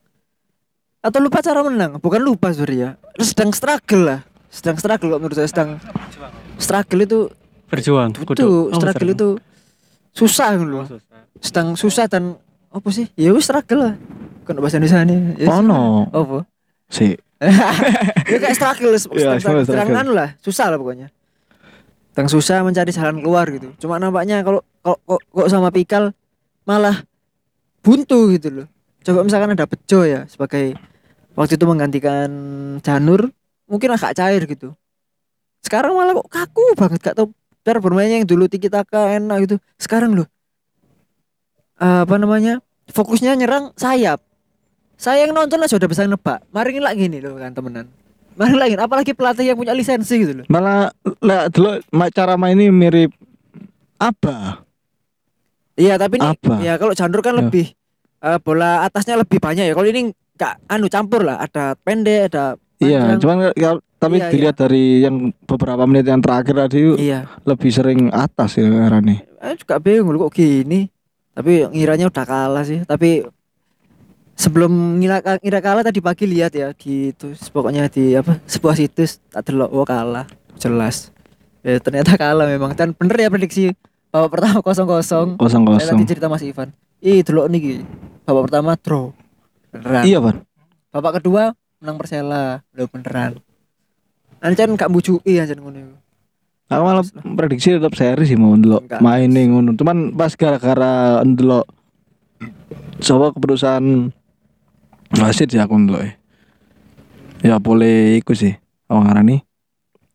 Atau 1.02 1.22
lupa 1.22 1.38
cara 1.38 1.62
menang 1.62 2.02
bukan 2.02 2.22
lupa 2.22 2.50
sorry 2.50 2.82
ya. 2.82 2.98
Sedang 3.22 3.54
struggle 3.54 4.02
lah. 4.02 4.20
Sedang 4.50 4.78
struggle 4.78 5.14
kok 5.14 5.20
menurut 5.22 5.36
saya 5.38 5.50
sedang 5.50 5.70
struggle 6.58 7.02
itu 7.02 7.20
Berjuang. 7.66 8.14
itu 8.14 8.70
struggle 8.78 9.10
itu 9.10 9.28
susah 10.14 10.54
gitu 10.54 10.66
loh. 10.66 10.86
Sedang 11.42 11.74
susah 11.74 12.06
dan 12.06 12.38
apa 12.70 12.88
sih? 12.90 13.10
Ya 13.18 13.34
wis 13.34 13.46
struggle 13.46 13.80
lah 13.82 13.94
kan 14.46 14.54
bahasa 14.62 14.78
Indonesia 14.78 15.02
nih 15.02 15.18
ya, 15.42 15.46
oh 15.50 15.60
no 15.60 16.06
apa? 16.14 16.46
Sih 16.86 17.18
ya 18.30 18.36
kayak 18.40 18.56
struggle 18.56 18.94
sedang 19.02 19.40
struggle. 19.42 19.98
anu 19.98 20.12
lah 20.16 20.38
susah 20.40 20.72
lah 20.72 20.78
pokoknya. 20.80 21.12
Sedang 22.14 22.28
susah 22.32 22.64
mencari 22.64 22.94
jalan 22.96 23.20
keluar 23.20 23.44
gitu. 23.52 23.76
Cuma 23.76 24.00
nampaknya 24.00 24.40
kalau 24.40 24.64
kalau 24.80 24.96
kok, 25.04 25.20
kok 25.20 25.48
sama 25.52 25.68
Pikal 25.68 26.16
malah 26.64 27.04
buntu 27.84 28.32
gitu 28.32 28.48
loh. 28.62 28.66
Coba 29.04 29.20
misalkan 29.26 29.52
ada 29.52 29.68
Bejo 29.68 30.08
ya 30.08 30.24
sebagai 30.24 30.80
waktu 31.36 31.60
itu 31.60 31.64
menggantikan 31.68 32.30
Janur 32.80 33.28
mungkin 33.68 33.92
agak 33.92 34.16
cair 34.16 34.48
gitu. 34.48 34.72
Sekarang 35.60 35.92
malah 35.92 36.16
kok 36.16 36.30
kaku 36.32 36.64
banget 36.72 37.04
gak 37.04 37.16
tau 37.20 37.28
cara 37.66 37.82
bermainnya 37.82 38.24
yang 38.24 38.28
dulu 38.30 38.48
tiki 38.48 38.72
taka 38.72 39.20
enak 39.20 39.44
gitu. 39.44 39.56
Sekarang 39.76 40.16
loh 40.16 40.30
apa 41.76 42.16
namanya 42.16 42.64
fokusnya 42.88 43.36
nyerang 43.36 43.76
sayap 43.76 44.24
saya 44.96 45.22
yang 45.22 45.32
nonton 45.32 45.60
aja 45.60 45.76
udah 45.76 45.88
bisa 45.88 46.02
nebak 46.02 46.40
mari 46.50 46.76
lagi 46.76 47.04
gini 47.04 47.20
loh 47.20 47.36
kan 47.36 47.52
temenan 47.52 47.86
mari 48.34 48.52
lagi 48.52 48.74
apalagi 48.74 49.12
pelatih 49.12 49.46
yang 49.46 49.56
punya 49.56 49.72
lisensi 49.72 50.16
gitu 50.16 50.32
loh 50.34 50.46
malah 50.46 50.92
lah 51.20 51.48
dulu 51.48 51.80
cara 52.10 52.34
mainnya 52.34 52.68
mirip 52.68 53.12
apa 53.96 54.64
iya 55.74 55.96
tapi 55.96 56.16
ini 56.16 56.28
Apa? 56.28 56.54
ya 56.60 56.76
kalau 56.76 56.92
Janur 56.92 57.20
kan 57.20 57.32
Ya. 57.32 57.40
lebih 57.40 57.66
eh, 58.18 58.38
bola 58.40 58.82
atasnya 58.82 59.16
lebih 59.16 59.36
banyak 59.36 59.68
ya 59.68 59.74
kalau 59.76 59.86
ini 59.86 60.10
nggak 60.10 60.54
anu 60.66 60.86
campur 60.86 61.20
lah 61.22 61.38
ada 61.38 61.76
pendek 61.76 62.32
ada 62.32 62.56
Iya, 62.76 63.16
cuman 63.16 63.56
ya- 63.56 63.80
tapi 63.96 64.20
Iya, 64.20 64.28
dilihat 64.28 64.56
dari 64.60 65.00
yang 65.00 65.32
beberapa 65.42 65.88
menit 65.88 66.04
yang 66.04 66.20
terakhir 66.20 66.68
tadi 66.68 66.92
iya 67.00 67.24
lebih 67.42 67.72
sering 67.72 68.12
atas 68.12 68.60
ya 68.60 68.68
Rani. 68.68 69.16
Eh 69.40 69.56
juga 69.56 69.80
bingung 69.80 70.12
kok 70.20 70.36
gini. 70.36 70.84
Tapi 71.32 71.64
ngiranya 71.66 72.12
udah 72.12 72.24
kalah 72.28 72.64
sih. 72.68 72.84
Tapi 72.84 73.24
sebelum 74.36 75.00
ngira, 75.00 75.24
ngira 75.40 75.60
kalah 75.64 75.82
tadi 75.82 76.04
pagi 76.04 76.28
lihat 76.28 76.52
ya 76.52 76.70
di 76.76 77.10
itu 77.10 77.32
pokoknya 77.50 77.88
di 77.88 78.12
apa 78.14 78.36
sebuah 78.44 78.76
situs 78.76 79.18
tak 79.32 79.48
delok 79.48 79.72
oh 79.72 79.88
kalah 79.88 80.28
jelas. 80.60 81.10
Ya 81.64 81.80
ternyata 81.82 82.14
kalah 82.14 82.46
memang 82.46 82.76
dan 82.76 82.92
bener 82.94 83.16
ya 83.16 83.28
prediksi 83.32 83.72
babak 84.12 84.38
pertama 84.38 84.60
kosong 84.62 84.86
kosong. 84.86 85.28
Kosong 85.40 85.62
Saya 85.66 85.90
tadi 85.90 86.04
kosong. 86.04 86.06
cerita 86.06 86.26
Mas 86.28 86.44
Ivan. 86.44 86.68
Ih 87.00 87.24
delok 87.24 87.48
nih 87.50 87.82
babak 88.22 88.52
pertama 88.52 88.76
draw. 88.78 89.10
Beneran. 89.72 90.02
Iya 90.04 90.18
pan. 90.22 90.36
Babak 90.92 91.12
kedua 91.18 91.56
menang 91.80 91.96
Persela. 91.96 92.60
Loh 92.76 92.86
beneran. 92.92 93.40
Ancan 94.44 94.76
gak 94.76 94.92
bujui 94.92 95.40
ancan 95.40 95.58
ngono. 95.58 95.96
Aku 96.66 96.82
malah 96.82 97.06
prediksi 97.38 97.78
tetap 97.78 97.94
seri 97.94 98.26
sih 98.26 98.34
mau 98.34 98.52
ndelok 98.52 98.84
Enggak. 98.84 99.00
main 99.00 99.30
ngono. 99.32 99.72
Cuman 99.74 100.12
pas 100.12 100.34
gara-gara 100.36 101.24
ndelok 101.24 101.64
coba 102.96 103.32
keputusan 103.32 104.12
wasit 105.12 105.48
sih 105.48 105.58
aku 105.58 105.76
ndelok. 105.76 106.02
e. 106.02 106.10
Ya 107.42 107.56
boleh 107.56 108.18
ikut 108.18 108.34
sih. 108.34 108.54
Awang 108.86 109.06
ngarani. 109.06 109.42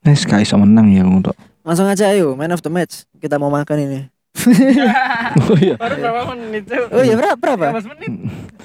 Nih 0.02 0.18
Sky 0.18 0.42
iso 0.42 0.58
menang 0.58 0.90
ya 0.90 1.04
untuk. 1.04 1.38
Langsung 1.62 1.86
aja 1.86 2.10
ayo 2.10 2.34
man 2.34 2.52
of 2.52 2.60
the 2.60 2.70
match. 2.70 3.06
Kita 3.16 3.38
mau 3.38 3.48
makan 3.48 3.78
ini. 3.80 4.00
Oh 5.32 5.56
iya. 5.56 5.76
Baru 5.76 5.96
berapa 5.96 6.34
menit 6.34 6.64
tuh? 6.66 6.88
Oh 6.90 7.00
iya 7.00 7.16
berapa? 7.16 7.38
berapa? 7.38 7.72
menit. 7.96 8.12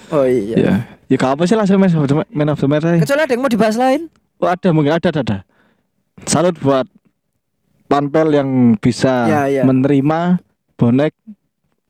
Oh 0.08 0.24
iya. 0.24 0.56
Ya. 0.56 0.74
Ya 1.06 1.16
gak 1.16 1.38
apa 1.38 1.46
sih 1.46 1.54
langsung 1.54 1.78
man 1.78 1.92
of 1.92 2.06
the 2.06 2.16
ma- 2.16 2.30
man 2.32 2.48
of 2.48 2.58
the 2.58 2.66
match. 2.66 2.82
Kecuali 2.82 3.22
ada 3.22 3.30
yang 3.30 3.42
mau 3.42 3.50
dibahas 3.50 3.76
lain. 3.76 4.10
Oh, 4.36 4.48
ada 4.48 4.68
mungkin 4.70 4.92
ada 4.92 5.08
ada 5.08 5.20
ada. 5.22 5.38
Salut 6.24 6.56
buat 6.58 6.88
Panpel 7.86 8.34
yang 8.34 8.50
bisa 8.74 9.26
Ya, 9.26 9.42
ya. 9.46 9.62
menerima 9.62 10.42
bonek 10.74 11.14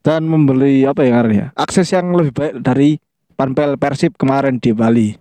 dan 0.01 0.23
membeli 0.23 0.85
apa 0.85 1.01
ya 1.01 1.09
ngarannya, 1.11 1.47
akses 1.53 1.89
yang 1.89 2.13
lebih 2.13 2.31
baik 2.31 2.53
dari 2.61 3.01
Panpel 3.37 3.77
Persib 3.77 4.17
kemarin 4.17 4.57
di 4.57 4.73
Bali. 4.73 5.13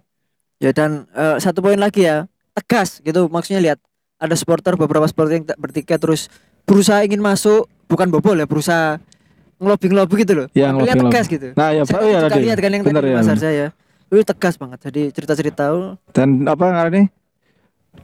Ya 0.56 0.72
dan 0.72 1.04
eh, 1.12 1.36
satu 1.36 1.60
poin 1.60 1.76
lagi 1.76 2.08
ya, 2.08 2.24
tegas 2.56 3.04
gitu. 3.04 3.28
Maksudnya 3.28 3.60
lihat 3.60 3.78
ada 4.16 4.32
supporter 4.32 4.72
beberapa 4.80 5.04
supporter 5.04 5.36
yang 5.36 5.44
bertiket 5.60 6.00
terus 6.00 6.32
berusaha 6.64 7.04
ingin 7.04 7.20
masuk, 7.20 7.68
bukan 7.86 8.08
bobol 8.08 8.40
ya, 8.40 8.48
berusaha 8.48 8.96
ngelobi 9.60 9.86
ngelobi 9.92 10.14
gitu 10.24 10.32
loh. 10.32 10.46
Ya, 10.56 10.72
ngelobi-ngelobi. 10.72 11.12
tegas 11.12 11.26
gitu. 11.28 11.48
Nah, 11.52 11.68
ya 11.76 11.82
Saya 11.84 11.92
Pak 11.92 12.00
ya 12.08 12.18
juga 12.24 12.28
tadi. 12.32 12.44
lihat 12.48 12.58
kan 12.58 12.70
yang 12.72 12.84
Bener 12.88 13.02
tadi 13.04 13.12
ya. 13.12 13.16
Mas 13.20 13.28
Arja 13.28 13.50
ya. 13.52 13.68
Itu 14.08 14.22
tegas 14.24 14.54
banget. 14.56 14.78
Jadi 14.88 15.02
cerita-cerita 15.12 15.64
oh, 15.76 16.00
Dan 16.16 16.48
apa 16.48 16.64
ngarannya? 16.72 17.12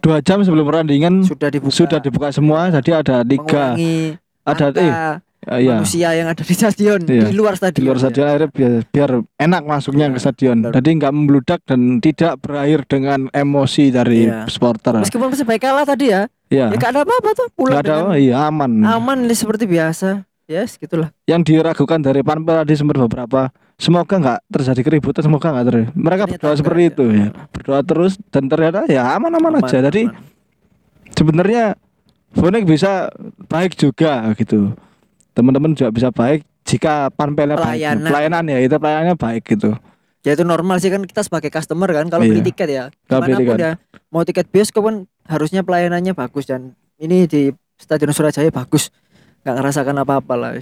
Dua 0.02 0.18
jam 0.24 0.40
sebelum 0.40 0.64
pertandingan 0.68 1.24
sudah 1.24 1.48
dibuka. 1.52 1.72
Sudah 1.72 1.98
dibuka 2.00 2.28
semua. 2.32 2.68
Jadi 2.68 2.90
ada 2.92 3.24
tiga, 3.24 3.76
mengurangi 3.76 4.16
ada 4.42 4.64
angka 4.72 4.82
eh, 4.82 5.14
ya, 5.44 5.74
manusia 5.74 6.08
yang 6.12 6.26
ada 6.26 6.38
di 6.38 6.52
stadion 6.52 7.00
Iya. 7.00 7.24
di 7.24 7.32
luar 7.32 7.54
di 7.54 7.58
stadion. 7.58 7.84
luar 7.84 7.96
ya. 7.96 8.02
stadion 8.02 8.26
akhirnya 8.26 8.50
biar, 8.50 8.72
biar 8.86 9.10
enak 9.36 9.62
masuknya 9.64 10.06
Iya, 10.06 10.12
ke 10.12 10.20
stadion. 10.20 10.56
benar. 10.60 10.72
Jadi 10.74 10.88
nggak 10.94 11.12
membludak 11.12 11.60
dan 11.64 11.80
tidak 11.98 12.32
berakhir 12.38 12.80
dengan 12.86 13.20
emosi 13.28 13.84
dari 13.88 14.20
Iya. 14.24 14.46
supporter. 14.46 14.98
Meskipun 14.98 15.28
Persebaya 15.28 15.58
kalah 15.58 15.82
tadi 15.84 16.06
ya, 16.08 16.30
Ya, 16.46 16.68
ya 16.68 16.76
gak 16.76 16.90
ada 16.90 17.00
apa-apa 17.02 17.30
tuh. 17.32 17.48
Pulang 17.50 17.72
nggak 17.72 17.82
ada, 17.82 17.94
dengan 18.04 18.16
iya 18.18 18.36
aman. 18.44 18.70
aman 18.82 19.18
nih 19.24 19.34
seperti 19.34 19.64
biasa. 19.66 20.22
Yes, 20.44 20.76
gitulah. 20.76 21.08
yang 21.24 21.40
diragukan 21.40 21.96
dari 21.98 22.20
Panpel 22.20 22.60
tadi 22.60 22.74
sempat 22.74 23.00
beberapa 23.00 23.48
semoga 23.74 24.14
nggak 24.14 24.38
terjadi 24.48 24.80
keributan 24.82 25.22
semoga 25.22 25.48
nggak 25.48 25.64
terjadi 25.64 25.86
mereka 25.96 26.22
Ternyata 26.28 26.36
berdoa 26.36 26.54
seperti 26.54 26.82
ya. 26.82 26.88
itu 26.88 27.04
ya 27.08 27.26
berdoa 27.48 27.80
terus 27.80 28.12
dan 28.28 28.42
ternyata 28.46 28.78
ya 28.84 29.02
aman-aman 29.12 29.58
aja 29.58 29.80
Aman, 29.80 29.88
jadi 29.88 30.02
aman. 30.04 30.20
sebenarnya 31.10 31.64
bonek 32.32 32.64
bisa 32.64 33.08
baik 33.46 33.72
juga 33.74 34.28
gitu 34.34 34.76
teman-teman 35.32 35.72
juga 35.72 35.88
bisa 35.88 36.08
baik 36.08 36.44
jika 36.62 37.10
panpelnya 37.10 37.56
baik 37.56 37.76
Pelayanan. 37.76 38.06
pelayanan 38.06 38.44
ya 38.46 38.58
itu 38.60 38.74
pelayanannya 38.74 39.16
baik 39.16 39.44
gitu 39.48 39.72
Ya 40.22 40.38
itu 40.38 40.46
normal 40.46 40.78
sih 40.78 40.86
kan 40.86 41.02
kita 41.02 41.18
sebagai 41.20 41.50
customer 41.50 41.90
kan 41.90 42.06
kalau 42.06 42.22
Iya. 42.22 42.30
beli 42.30 42.42
tiket 42.46 42.68
ya. 42.70 42.84
Kalau 43.04 43.26
beli 43.26 43.42
tiket. 43.42 43.58
ya 43.58 43.72
mau 44.06 44.22
tiket 44.22 44.46
bioskop 44.46 44.86
kan 44.86 44.96
harusnya 45.26 45.60
pelayanannya 45.60 46.14
bagus 46.14 46.46
dan 46.46 46.78
ini 46.96 47.26
di 47.26 47.50
Stadion 47.74 48.14
Surajaya 48.14 48.46
bagus. 48.48 48.94
nggak 49.42 49.54
ngerasakan 49.58 49.98
apa-apa 49.98 50.34
lah. 50.36 50.52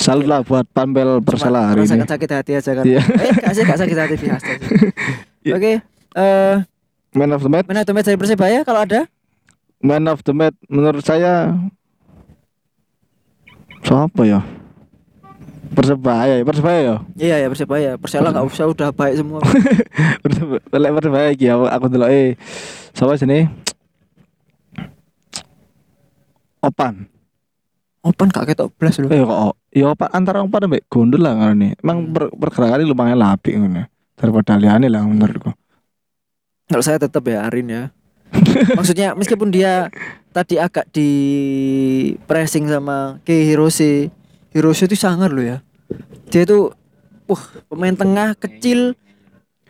salut 0.00 0.24
lah 0.24 0.40
buat 0.40 0.64
panpel 0.66 1.20
Persela 1.20 1.68
hari 1.68 1.84
ini 1.84 2.00
sakit 2.00 2.30
hati 2.32 2.52
aja 2.56 2.70
kan. 2.72 2.84
Iya. 2.88 3.04
Eh, 3.04 3.32
gak 3.36 3.52
sih, 3.52 3.62
gak 3.62 3.76
sakit 3.76 3.92
hati 3.94 4.14
biasa 4.16 4.46
sih. 4.48 4.68
Iya. 5.44 5.52
Oke, 5.52 5.72
eh 6.14 6.54
man 7.12 7.30
of 7.30 7.44
the 7.44 7.50
match 7.50 7.68
mana 7.68 7.84
tuh 7.84 7.92
match 7.92 8.06
dari 8.06 8.16
Persebaya 8.16 8.64
kalau 8.64 8.80
ada? 8.80 9.04
man 9.80 10.08
of 10.08 10.22
the 10.22 10.32
match 10.32 10.56
menurut 10.64 11.04
saya 11.04 11.52
siapa 13.82 14.22
ya 14.22 14.40
Persebaya 15.72 16.36
ya 16.36 16.44
Persebaya 16.44 16.80
ya 16.82 16.96
Iya 17.16 17.36
ya 17.40 17.48
Persebaya. 17.48 17.90
Persela 17.96 18.28
nggak 18.28 18.44
usah 18.44 18.68
udah 18.68 18.92
baik 18.92 19.14
semua. 19.16 19.40
Persebaya 20.22 20.92
Persebaya 20.92 21.28
iki 21.32 21.48
aku 21.48 21.64
aku 21.64 21.86
delok 21.88 22.10
eh 22.10 22.36
sapa 22.92 23.16
sini 23.16 23.48
Opan 26.60 27.08
Open 28.02 28.28
gak 28.28 28.50
ketok 28.50 28.74
blas 28.74 28.98
loh. 28.98 29.08
eh 29.08 29.22
kok 29.22 29.54
ya 29.70 29.86
Opan 29.88 30.08
antara 30.12 30.42
Opan 30.42 30.66
ambek 30.66 30.90
Gondol 30.90 31.22
lah 31.22 31.38
ngarane 31.38 31.78
emang 31.78 32.10
per, 32.10 32.28
pergerakannya 32.34 32.84
lumayan 32.84 33.16
lapik 33.16 33.54
ngono 33.54 33.86
daripada 34.12 34.58
liane 34.58 34.86
lah 34.86 35.02
menurutku 35.02 35.54
Kalau 36.66 36.82
saya 36.82 36.96
tetap 36.96 37.24
ya 37.24 37.44
Arin 37.44 37.68
ya. 37.68 37.82
Maksudnya 38.74 39.12
meskipun 39.12 39.52
dia 39.52 39.88
tadi 40.30 40.56
agak 40.56 40.88
di 40.90 41.10
pressing 42.24 42.66
sama 42.66 43.20
Ke 43.22 43.44
Hirose. 43.44 44.08
Hirose 44.52 44.84
itu 44.84 44.96
sangar 44.96 45.32
loh 45.32 45.44
ya. 45.44 45.58
Dia 46.28 46.44
tuh 46.44 46.72
wah 47.24 47.42
pemain 47.68 47.92
tengah 47.92 48.36
kecil 48.36 48.96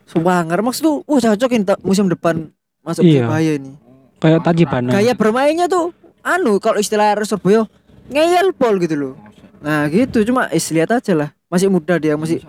Suwanger 0.03 0.61
maksud 0.61 0.83
tuh 0.83 0.97
wah 1.09 1.19
cocok 1.19 1.51
ini 1.53 1.65
ta- 1.65 1.81
musim 1.81 2.05
depan 2.07 2.51
masuk 2.83 3.03
Iya. 3.03 3.25
Persebaya 3.27 3.53
ini. 3.57 3.73
Kayak 4.19 4.41
Tajibana. 4.45 4.91
Gaya 4.93 5.13
bermainnya 5.15 5.67
tuh 5.67 5.91
anu 6.23 6.59
kalau 6.59 6.79
istilah 6.79 7.17
Surabaya 7.23 7.67
ngeyel 8.07 8.55
pol 8.55 8.79
gitu 8.79 8.95
loh. 8.95 9.15
Nah 9.63 9.87
gitu 9.89 10.23
cuma 10.23 10.51
is 10.51 10.67
lihat 10.71 10.91
aja 10.93 11.15
lah 11.15 11.31
masih 11.47 11.71
muda 11.71 11.97
dia 11.97 12.15
masih 12.15 12.43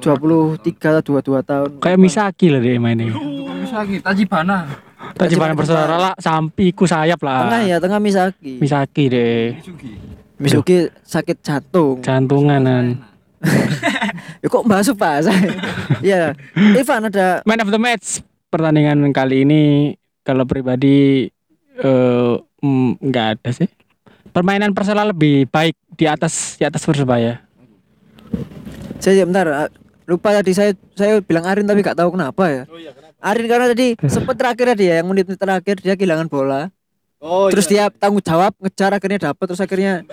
23 0.00 0.60
atau 1.00 1.20
22 1.20 1.42
tahun. 1.42 1.70
Kayak 1.80 1.98
Misaki 1.98 2.46
lah 2.48 2.60
dia 2.60 2.76
mainnya. 2.76 3.12
Misaki, 3.58 4.00
Tajibana. 4.00 4.87
Tajibana 5.18 5.52
bersaudara 5.58 5.96
lah 5.98 6.14
sampai 6.16 6.70
ku 6.70 6.86
sayap 6.86 7.18
lah. 7.26 7.50
Tengah 7.50 7.60
ya, 7.66 7.76
tengah 7.82 7.98
Misaki. 7.98 8.62
Misaki 8.62 9.04
deh. 9.10 9.58
Misuki 10.38 10.86
sakit 11.02 11.42
jantung. 11.42 11.98
Jantunganan. 12.00 13.02
Ya 14.38 14.46
kok 14.46 14.66
bahas 14.70 14.86
apa 14.86 15.18
saya? 15.18 15.50
Iya. 16.06 16.34
Ivan 16.54 17.10
ada 17.10 17.42
Man 17.42 17.58
of 17.58 17.74
the 17.74 17.80
match 17.80 18.22
pertandingan 18.54 19.10
kali 19.10 19.42
ini 19.42 19.94
kalau 20.22 20.46
pribadi 20.46 21.26
eh 21.78 22.34
mm, 22.62 23.02
nggak 23.02 23.26
ada 23.34 23.50
sih. 23.50 23.66
Permainan 24.30 24.74
Persela 24.74 25.02
lebih 25.02 25.50
baik 25.50 25.74
di 25.98 26.06
atas 26.06 26.54
di 26.54 26.62
atas 26.62 26.86
Persebaya. 26.86 27.42
saya 28.98 29.22
bentar 29.22 29.70
lupa 30.10 30.34
tadi 30.34 30.52
saya 30.52 30.74
saya 30.98 31.22
bilang 31.22 31.46
Arin 31.46 31.66
tapi 31.66 31.86
gak 31.86 31.98
tahu 31.98 32.14
kenapa 32.14 32.44
ya. 32.50 32.62
Arin 33.18 33.50
karena 33.50 33.66
tadi 33.74 33.98
sempat 34.06 34.38
terakhir 34.38 34.78
dia 34.78 35.02
yang 35.02 35.10
menit 35.10 35.26
terakhir 35.34 35.82
dia 35.82 35.98
kehilangan 35.98 36.30
bola. 36.30 36.70
oh 37.18 37.50
terus 37.50 37.66
dia 37.66 37.90
tanggung 37.90 38.22
jawab 38.22 38.54
ngejar 38.62 38.94
akhirnya 38.94 39.34
dapat 39.34 39.44
terus 39.50 39.58
akhirnya 39.58 40.06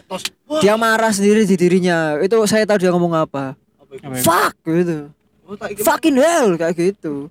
dia 0.57 0.73
marah 0.73 1.13
sendiri 1.13 1.45
di 1.45 1.53
dirinya. 1.53 2.17
Itu 2.17 2.41
saya 2.49 2.65
tahu 2.65 2.81
dia 2.81 2.89
ngomong 2.89 3.13
apa. 3.13 3.53
Fuck 4.25 4.57
gitu. 4.65 5.13
Fucking 5.85 6.17
hell 6.17 6.57
kayak 6.57 6.73
gitu. 6.73 7.29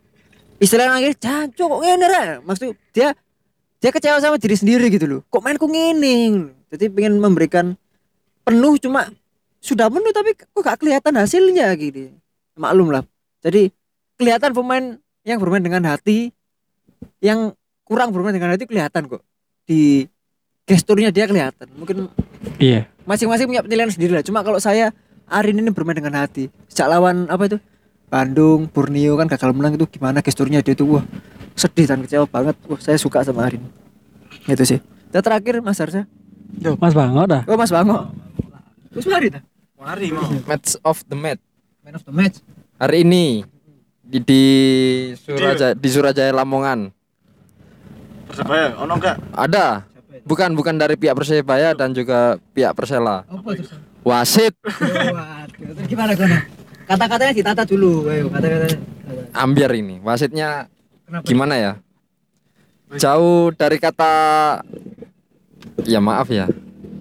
Istilah 0.62 0.94
akhir 0.94 1.18
jancuk 1.18 1.66
kok 1.66 1.80
ngene 1.82 2.06
rek. 2.06 2.30
Maksud 2.46 2.70
dia 2.94 3.18
dia 3.82 3.90
kecewa 3.90 4.22
sama 4.22 4.38
diri 4.38 4.54
sendiri 4.54 4.86
gitu 4.94 5.10
loh. 5.10 5.20
Kok 5.26 5.42
mainku 5.42 5.66
ngene. 5.66 6.48
Jadi 6.70 6.86
pengen 6.94 7.18
memberikan 7.18 7.74
penuh 8.46 8.78
cuma 8.78 9.10
sudah 9.58 9.90
penuh 9.90 10.14
tapi 10.14 10.38
kok 10.38 10.62
gak 10.62 10.78
kelihatan 10.78 11.18
hasilnya 11.18 11.74
gitu. 11.74 12.14
Maklum 12.54 12.94
lah. 12.94 13.02
Jadi 13.42 13.74
kelihatan 14.14 14.54
pemain 14.54 15.02
yang 15.24 15.40
bermain 15.40 15.64
dengan 15.64 15.82
hati 15.88 16.30
yang 17.24 17.56
kurang 17.84 18.12
bermain 18.12 18.36
dengan 18.36 18.52
hati 18.52 18.68
kelihatan 18.68 19.08
kok. 19.08 19.24
Di 19.64 20.04
gesturnya 20.68 21.08
dia 21.08 21.24
kelihatan. 21.24 21.68
Mungkin 21.76 22.08
Iya. 22.60 22.88
masing-masing 23.08 23.48
punya 23.48 23.64
penilaian 23.64 23.88
sendiri 23.92 24.12
lah. 24.16 24.24
Cuma 24.24 24.44
kalau 24.44 24.60
saya 24.60 24.92
Arin 25.24 25.56
ini 25.56 25.72
bermain 25.72 25.96
dengan 25.96 26.20
hati. 26.20 26.52
Sejak 26.68 26.92
lawan 26.92 27.24
apa 27.32 27.48
itu? 27.48 27.56
Bandung, 28.12 28.68
Borneo 28.68 29.16
kan 29.16 29.24
gagal 29.26 29.56
menang 29.56 29.80
itu 29.80 29.88
gimana 29.88 30.20
gesturnya 30.20 30.60
dia 30.60 30.76
tuh 30.76 31.00
wah 31.00 31.04
sedih 31.56 31.88
dan 31.88 32.04
kecewa 32.04 32.28
banget. 32.28 32.56
Wah 32.68 32.76
saya 32.76 33.00
suka 33.00 33.24
sama 33.24 33.48
Arin. 33.48 33.64
Itu 34.44 34.64
sih. 34.68 34.84
Dan 35.08 35.24
terakhir 35.24 35.64
Mas 35.64 35.80
Arsa. 35.80 36.04
Mas 36.76 36.92
Bango 36.92 37.24
dah. 37.24 37.42
Oh 37.48 37.56
Mas 37.56 37.72
Bango. 37.72 38.12
Mas 38.92 39.06
Mari 39.08 39.32
dah. 39.32 39.42
Match 40.44 40.76
of 40.84 41.00
the 41.08 41.16
match. 41.16 41.40
Man 41.84 41.96
of 41.96 42.04
the 42.04 42.14
match. 42.14 42.40
Hari 42.76 43.04
ini 43.04 43.44
di, 44.14 44.22
di 44.22 44.44
Surajaya 45.18 45.74
di 45.74 45.88
Surajaya 45.90 46.30
Lamongan. 46.30 46.94
Persebaya 48.30 48.78
ono 48.78 48.94
enggak 48.94 49.16
Ada. 49.34 49.90
Bukan 50.24 50.54
bukan 50.54 50.78
dari 50.78 50.94
pihak 50.94 51.18
Persebaya 51.18 51.74
dan 51.74 51.90
juga 51.90 52.38
pihak 52.54 52.72
Persela. 52.78 53.26
Apa 53.26 53.50
itu? 53.58 53.66
Wasit 54.06 54.54
Waduh, 54.64 55.74
terus 55.74 55.88
gimana 55.90 56.14
gimana? 56.14 56.46
Kata-katanya 56.84 57.32
ditata 57.32 57.62
dulu, 57.64 58.12
ayo 58.12 58.28
kata-katanya. 58.28 58.78
ambiar 59.32 59.72
ini. 59.72 59.98
Wasitnya 60.04 60.68
Kenapa? 61.08 61.24
gimana 61.24 61.54
ya? 61.56 61.72
Jauh 63.00 63.50
dari 63.56 63.80
kata 63.80 64.12
ya 65.88 65.98
maaf 65.98 66.28
ya. 66.28 66.46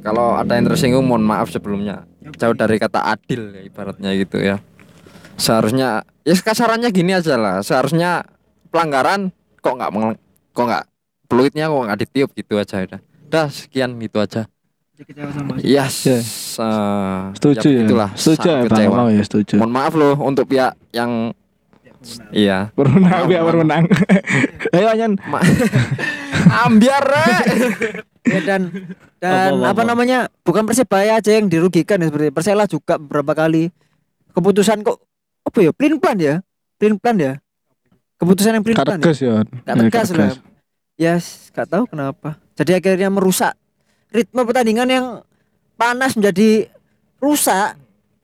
Kalau 0.04 0.36
ada 0.40 0.56
yang 0.56 0.68
tersinggung 0.72 1.04
mohon 1.04 1.24
maaf 1.24 1.52
sebelumnya. 1.52 2.08
Jauh 2.40 2.56
dari 2.56 2.80
kata 2.80 3.04
adil 3.04 3.52
ya, 3.56 3.62
ibaratnya 3.68 4.10
gitu 4.16 4.40
ya. 4.40 4.64
Seharusnya 5.36 6.06
ya 6.24 6.36
kasarannya 6.36 6.90
gini 6.90 7.12
aja 7.12 7.36
lah. 7.36 7.60
Seharusnya 7.60 8.24
pelanggaran 8.70 9.30
kok 9.60 9.74
nggak 9.74 9.90
kok 10.52 10.66
nggak 10.66 10.84
peluitnya 11.26 11.66
kok 11.68 11.84
nggak 11.84 12.00
ditiup 12.00 12.30
gitu 12.34 12.54
aja 12.58 12.82
udah. 12.82 13.02
Dah 13.28 13.48
sekian 13.50 13.98
itu 13.98 14.18
aja. 14.18 14.46
Sama 14.94 15.58
Yes. 15.60 16.06
Ya. 16.06 16.22
eh, 16.22 17.20
setuju 17.34 17.66
ya, 17.66 17.82
begitulah, 17.82 18.10
setuju 18.14 18.46
ya 18.46 18.62
Bang. 18.70 18.88
Mau 18.88 19.10
ya 19.10 19.24
setuju 19.26 19.58
Mohon 19.58 19.72
maaf 19.74 19.94
loh 19.98 20.14
untuk 20.22 20.46
pihak 20.48 20.78
yang 20.94 21.34
iya. 22.30 22.70
berwenang 22.78 23.26
biar 23.26 23.42
berwenang 23.42 23.84
ayo 24.78 24.88
anyan 24.94 25.18
Ma- 25.26 25.42
ambiar. 26.68 27.04
Ya, 28.24 28.40
dan 28.46 28.62
dan 29.18 29.50
Apa, 29.50 29.60
apa, 29.60 29.66
apa, 29.66 29.68
apa? 29.74 29.82
namanya 29.84 30.20
bukan 30.46 30.64
persebaya 30.64 31.20
aja 31.20 31.32
yang 31.36 31.50
dirugikan 31.50 32.00
ya 32.00 32.08
seperti 32.08 32.32
Persela 32.32 32.64
juga 32.70 32.96
beberapa 32.96 33.34
kali 33.36 33.74
keputusan 34.32 34.86
kok 34.86 35.02
apa 35.44 35.58
ya? 35.60 35.72
Plan 35.72 35.96
plan 35.98 36.18
ya? 36.18 36.36
Plan 36.76 36.96
plan 36.96 37.16
ya? 37.16 37.34
Keputusan 38.18 38.56
yang 38.56 38.64
plan 38.64 38.76
plan 38.76 38.86
ya? 38.86 38.92
kateges 38.98 39.18
ya? 39.20 39.34
Gak 39.64 39.76
tegas 39.88 40.08
lah. 40.12 40.34
ya 40.96 41.14
s- 41.18 41.52
gak 41.52 41.68
tahu 41.68 41.84
kenapa. 41.86 42.40
Jadi 42.56 42.72
akhirnya 42.74 43.10
merusak 43.10 43.54
ritme 44.10 44.42
pertandingan 44.42 44.88
yang 44.88 45.06
panas 45.76 46.16
menjadi 46.16 46.70
rusak. 47.18 47.76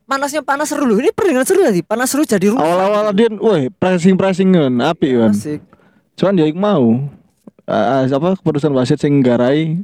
Panasnya 0.06 0.42
panas 0.42 0.74
seru 0.74 0.90
loh. 0.90 0.98
Ini 0.98 1.14
pertandingan 1.14 1.46
seru 1.46 1.62
tadi 1.62 1.86
panas 1.86 2.10
seru 2.10 2.26
jadi 2.26 2.50
rusak. 2.50 2.66
Awal-awal 2.66 3.14
dia 3.14 3.30
woi 3.32 3.70
pressing 3.70 4.18
pressing 4.18 4.50
kan 4.50 4.74
api 4.82 5.14
kan. 5.16 5.34
Asik. 5.34 5.62
cuman 6.18 6.34
dia 6.36 6.52
mau. 6.52 7.00
Ah, 7.64 8.02
ah, 8.02 8.04
apa 8.04 8.34
keputusan 8.42 8.74
wasit 8.74 8.98
sing 8.98 9.22
garai 9.22 9.78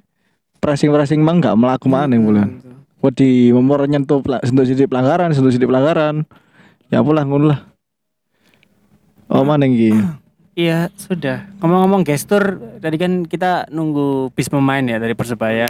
pressing 0.58 0.90
pressing 0.90 1.22
mang 1.22 1.38
nggak 1.38 1.54
melaku 1.54 1.86
mana 1.86 2.18
bulan 2.18 2.58
Wedi 2.98 3.54
memor 3.54 3.86
nyentuh 3.86 4.26
sentuh 4.42 4.66
sidik 4.66 4.90
pelanggaran 4.90 5.30
sentuh 5.30 5.54
sidik 5.54 5.70
pelanggaran 5.70 6.26
ya 6.90 7.02
pulang 7.02 7.28
ngono 7.30 7.46
lah 7.54 7.60
oh 9.32 9.44
mana 9.46 9.66
iki 9.66 9.94
Iya 10.56 10.88
sudah. 10.96 11.52
Ngomong-ngomong 11.60 12.08
gestur, 12.08 12.64
tadi 12.80 12.96
kan 12.96 13.28
kita 13.28 13.68
nunggu 13.76 14.32
bis 14.32 14.48
pemain 14.48 14.80
ya 14.80 15.04
dari 15.04 15.12
Persebaya. 15.12 15.68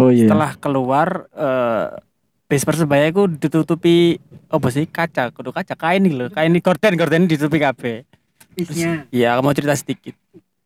oh 0.00 0.08
iya 0.08 0.24
Setelah 0.24 0.56
keluar 0.56 1.28
eh 1.36 2.00
bis 2.48 2.64
Persebaya 2.64 3.12
itu 3.12 3.28
ditutupi 3.28 4.16
apa 4.48 4.72
sih 4.72 4.88
kaca, 4.88 5.28
kudu 5.36 5.52
kaca 5.52 5.76
kain 5.76 6.00
nih 6.00 6.16
loh, 6.16 6.28
kain 6.32 6.48
ini 6.48 6.64
gorden 6.64 6.96
gorden 6.96 7.28
ditutupi 7.28 7.60
kabeh. 7.60 8.08
Bisnya. 8.56 9.04
Iya, 9.12 9.36
aku 9.36 9.40
mau 9.44 9.52
cerita 9.52 9.76
sedikit. 9.76 10.16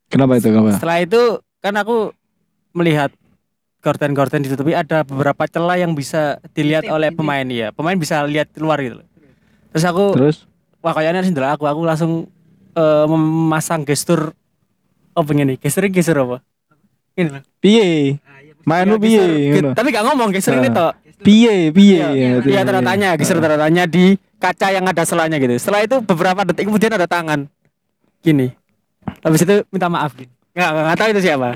kenapa 0.06 0.38
itu 0.38 0.46
kenapa 0.46 0.78
Setelah 0.78 0.98
itu 1.02 1.22
kan 1.58 1.74
aku 1.74 2.14
melihat 2.70 3.10
gorden-gorden 3.82 4.46
ditutupi 4.46 4.78
ada 4.78 5.02
beberapa 5.02 5.42
celah 5.50 5.74
yang 5.74 5.98
bisa 5.98 6.38
dilihat 6.54 6.86
oleh 6.86 7.10
pemain 7.10 7.46
ya. 7.50 7.74
Pemain 7.74 7.98
bisa 7.98 8.22
lihat 8.22 8.54
keluar 8.54 8.78
gitu 8.78 9.02
loh. 9.02 9.06
Terus 9.76 9.84
aku 9.84 10.04
terus 10.16 10.36
wah 10.80 10.96
kayaknya 10.96 11.20
harus 11.20 11.30
aku 11.52 11.64
aku 11.68 11.80
langsung 11.84 12.12
eh, 12.72 13.04
memasang 13.04 13.84
gestur 13.84 14.32
oh 15.12 15.20
begini 15.20 15.60
gestur 15.60 15.84
gestur 15.92 16.16
apa 16.16 16.36
ini 17.12 17.28
loh 17.28 17.42
piye 17.60 18.16
main 18.64 18.88
lu 18.88 18.96
piye 18.96 19.52
Gestur- 19.52 19.76
tapi 19.76 19.92
gak 19.92 20.04
ngomong 20.08 20.32
gestur 20.32 20.56
ini 20.56 20.72
Nah. 20.72 20.74
toh 20.74 20.90
piye 21.20 21.72
piye 21.72 22.00
Iya, 22.12 22.28
iya 22.40 22.60
tanda 22.60 22.80
tanya, 22.80 23.16
geser 23.16 23.36
tanda 23.36 23.56
tanya 23.56 23.84
di 23.84 24.16
kaca 24.36 24.68
yang 24.68 24.84
ada 24.84 25.00
selanya 25.00 25.40
gitu. 25.40 25.56
Setelah 25.56 25.88
itu 25.88 25.96
beberapa 26.04 26.44
detik 26.44 26.68
kemudian 26.68 26.92
ada 26.92 27.08
tangan. 27.08 27.48
Gini. 28.20 28.52
Habis 29.24 29.48
itu 29.48 29.64
minta 29.72 29.88
maaf 29.88 30.12
gitu. 30.12 30.28
Nggak, 30.52 30.68
nggak, 30.68 30.84
nggak 30.84 30.98
tahu 31.00 31.08
itu 31.16 31.20
siapa. 31.24 31.48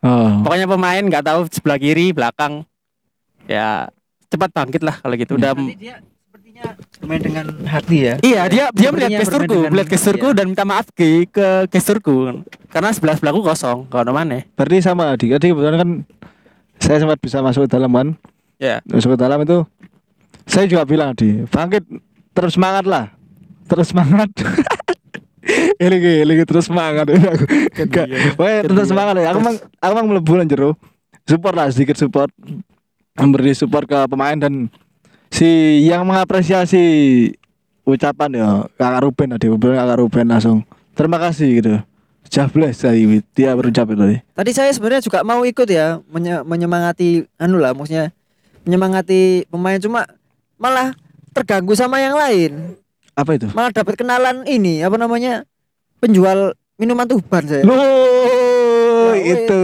oh 0.00 0.40
Pokoknya 0.40 0.64
pemain 0.64 1.04
nggak 1.04 1.24
tahu 1.28 1.40
sebelah 1.52 1.76
kiri, 1.76 2.16
belakang. 2.16 2.64
Ya 3.44 3.92
cepat 4.32 4.48
bangkit 4.56 4.80
lah 4.80 4.96
kalau 4.96 5.12
gitu. 5.12 5.36
Udah 5.36 5.52
dia 5.76 6.00
sepertinya 6.52 7.00
bermain 7.00 7.22
dengan 7.24 7.46
hati 7.64 7.96
ya. 8.04 8.14
Iya, 8.20 8.42
dia 8.52 8.64
dia 8.76 8.88
melihat 8.92 9.24
gesturku, 9.24 9.58
melihat 9.72 9.88
gesturku 9.88 10.28
iya. 10.30 10.36
dan 10.36 10.44
minta 10.52 10.64
maaf 10.68 10.86
ke 10.92 11.24
ke 11.32 11.46
gesturku. 11.72 12.44
Karena 12.68 12.92
sebelah 12.92 13.16
sebelahku 13.16 13.40
kosong, 13.40 13.88
kalau 13.88 14.12
mana? 14.12 14.44
berarti 14.56 14.84
sama 14.84 15.16
Adi 15.16 15.32
tadi 15.32 15.52
kebetulan 15.52 15.76
kan 15.80 15.90
saya 16.76 16.96
sempat 17.00 17.18
bisa 17.20 17.40
masuk 17.40 17.68
ke 17.68 17.70
dalam 17.72 17.92
kan 17.92 18.08
Ya. 18.62 18.78
masuk 18.86 19.16
ke 19.16 19.18
dalam 19.18 19.42
itu 19.42 19.66
saya 20.46 20.70
juga 20.70 20.86
bilang 20.86 21.16
Adi 21.16 21.42
bangkit 21.50 21.82
terus 22.36 22.54
semangat 22.54 22.84
lah 22.86 23.10
terus 23.66 23.90
semangat 23.90 24.30
ini 25.82 26.22
ini 26.22 26.44
terus 26.46 26.70
semangat 26.70 27.10
Gak, 27.74 28.06
pokoknya 28.38 28.58
terus 28.70 28.86
semangat 28.86 29.14
ya 29.18 29.34
aku 29.34 29.40
mang 29.42 29.56
aku 29.58 29.92
mang 29.98 30.06
melebu 30.06 30.32
jero 30.46 30.70
support 31.26 31.58
lah 31.58 31.74
sedikit 31.74 31.98
support 31.98 32.30
memberi 33.18 33.50
support 33.50 33.82
ke 33.90 33.98
pemain 34.06 34.38
dan 34.38 34.70
si 35.32 35.48
yang 35.82 36.04
mengapresiasi 36.04 36.84
ucapan 37.82 38.30
ya 38.32 38.48
kakak 38.76 39.00
Ruben 39.02 39.28
tadi 39.34 39.46
kakak 39.48 39.98
Ruben 39.98 40.26
langsung 40.28 40.58
terima 40.92 41.16
kasih 41.18 41.48
gitu 41.58 41.74
Jables 42.28 42.78
tadi 42.78 43.20
dia 43.32 43.52
berucap 43.52 43.88
itu 43.88 43.98
tadi 43.98 44.16
Tadi 44.22 44.50
saya 44.52 44.70
sebenarnya 44.70 45.02
juga 45.02 45.20
mau 45.20 45.42
ikut 45.42 45.66
ya 45.66 46.00
menye- 46.06 46.44
menyemangati 46.44 47.26
anu 47.36 47.58
lah 47.58 47.72
maksudnya 47.72 48.12
menyemangati 48.62 49.48
pemain 49.48 49.76
cuma 49.76 50.06
malah 50.56 50.94
terganggu 51.34 51.74
sama 51.74 51.98
yang 51.98 52.14
lain. 52.14 52.78
apa 53.12 53.34
itu 53.34 53.50
Malah 53.50 53.74
dapat 53.74 53.98
kenalan 53.98 54.46
ini 54.46 54.80
apa 54.80 54.94
namanya 54.94 55.42
penjual 55.98 56.54
minuman 56.78 57.04
tuban 57.04 57.44
saya. 57.44 57.66
Loh, 57.66 59.12
Ya, 59.12 59.34
itu 59.34 59.60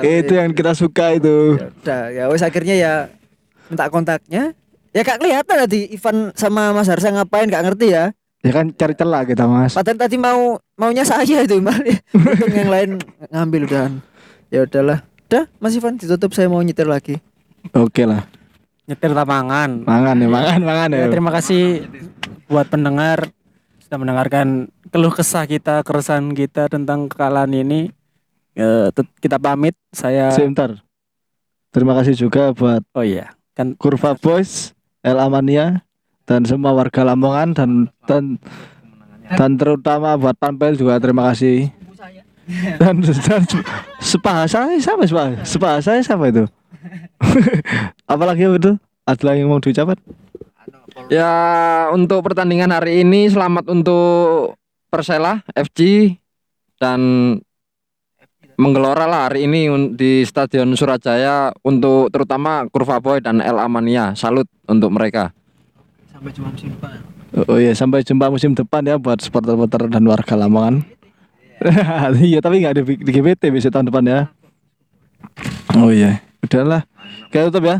itu 0.20 0.32
yang 0.32 0.52
kita 0.52 0.76
suka 0.76 1.16
itu. 1.16 1.56
Ya 1.56 1.66
udah 1.72 2.02
ya 2.12 2.24
wes 2.28 2.44
akhirnya 2.44 2.76
ya 2.76 2.92
minta 3.66 3.88
kontaknya. 3.88 4.52
Ya 4.90 5.06
gak 5.06 5.22
kelihatan 5.22 5.56
tadi 5.66 5.86
Ivan 5.94 6.34
sama 6.34 6.74
Mas 6.74 6.90
Harsa 6.90 7.14
ngapain 7.14 7.46
gak 7.46 7.62
ngerti 7.62 7.94
ya. 7.94 8.10
Ya 8.40 8.52
kan 8.56 8.72
cari 8.72 8.96
celah 8.96 9.22
kita 9.28 9.44
mas. 9.44 9.76
Padahal 9.76 10.00
tadi 10.00 10.16
mau 10.16 10.56
maunya 10.74 11.04
saya 11.04 11.44
itu 11.44 11.60
malah 11.60 11.84
untung 12.16 12.50
yang 12.56 12.72
lain 12.72 12.90
ngambil 13.28 13.62
dan 13.68 13.90
ya 14.48 14.64
udahlah. 14.64 15.04
Udah 15.28 15.44
Mas 15.60 15.76
Ivan 15.76 16.00
ditutup 16.00 16.32
saya 16.32 16.48
mau 16.48 16.64
nyetir 16.64 16.88
lagi. 16.88 17.20
Oke 17.76 18.08
lah. 18.08 18.24
Nyetir 18.88 19.12
tapangan. 19.12 19.84
Mangan 19.84 20.16
ya, 20.18 20.28
mangan, 20.32 20.60
mangan 20.64 20.88
ya. 20.90 20.98
Ya, 21.04 21.06
terima 21.12 21.30
kasih 21.30 21.84
buat 22.48 22.66
pendengar 22.66 23.28
sudah 23.84 23.98
mendengarkan 24.00 24.72
keluh 24.88 25.12
kesah 25.12 25.44
kita, 25.46 25.84
keresahan 25.86 26.32
kita 26.34 26.66
tentang 26.66 27.06
kekalahan 27.06 27.52
ini. 27.52 27.92
Tet- 28.90 29.14
kita 29.20 29.36
pamit. 29.36 29.76
Saya 29.92 30.32
Sebentar. 30.34 30.80
Terima 31.70 31.94
kasih 31.94 32.18
juga 32.18 32.50
buat 32.56 32.82
Oh 32.96 33.06
iya, 33.06 33.30
kan 33.54 33.78
Kurva 33.78 34.18
Boys, 34.18 34.74
El 35.00 35.16
Amania 35.16 35.84
dan 36.28 36.44
semua 36.44 36.76
warga 36.76 37.02
Lamongan 37.02 37.56
dan 37.56 37.70
dan 38.04 38.36
dan 39.34 39.56
terutama 39.56 40.18
buat 40.20 40.36
Pampel 40.36 40.76
juga 40.76 41.00
terima 41.00 41.30
kasih. 41.32 41.72
Dan, 42.82 42.98
dan 42.98 43.42
sepahasa 44.02 44.66
siapa 44.82 45.06
sepahasa? 45.06 45.38
Sepahasa 45.46 45.90
siapa 46.02 46.34
itu? 46.34 46.44
Apalagi 48.10 48.50
apa 48.50 48.56
itu? 48.58 48.72
Ada 49.06 49.38
yang 49.38 49.48
mau 49.50 49.62
diucapkan? 49.62 49.98
Ya 51.06 51.30
untuk 51.94 52.26
pertandingan 52.26 52.74
hari 52.74 53.06
ini 53.06 53.30
selamat 53.30 53.70
untuk 53.70 54.58
Persela 54.90 55.46
FC 55.54 56.14
dan 56.82 57.00
menggelora 58.60 59.08
lah 59.08 59.32
hari 59.32 59.48
ini 59.48 59.72
di 59.96 60.20
Stadion 60.28 60.68
Surajaya 60.76 61.56
untuk 61.64 62.12
terutama 62.12 62.68
Kurva 62.68 63.00
Boy 63.00 63.24
dan 63.24 63.40
El 63.40 63.56
Amania. 63.56 64.12
Salut 64.12 64.44
untuk 64.68 64.92
mereka. 64.92 65.32
Sampai 66.12 66.30
cuma 66.36 66.52
musim 66.52 66.68
depan. 66.76 67.00
Oh 67.48 67.56
iya 67.56 67.72
sampai 67.72 68.04
jumpa 68.04 68.28
musim 68.28 68.52
depan 68.52 68.84
ya 68.84 69.00
buat 69.00 69.22
supporter-supporter 69.24 69.88
dan 69.88 70.04
warga 70.04 70.36
Lamongan. 70.36 70.84
iya 72.20 72.38
tapi 72.44 72.60
nggak 72.60 72.74
di, 72.76 72.82
di 73.00 73.10
GBT 73.10 73.48
besok 73.48 73.72
tahun 73.72 73.88
depan 73.88 74.04
ya. 74.04 74.20
Oh 75.80 75.88
iya, 75.88 76.20
udahlah. 76.44 76.84
Kita 77.32 77.48
tutup 77.48 77.64
ya. 77.64 77.76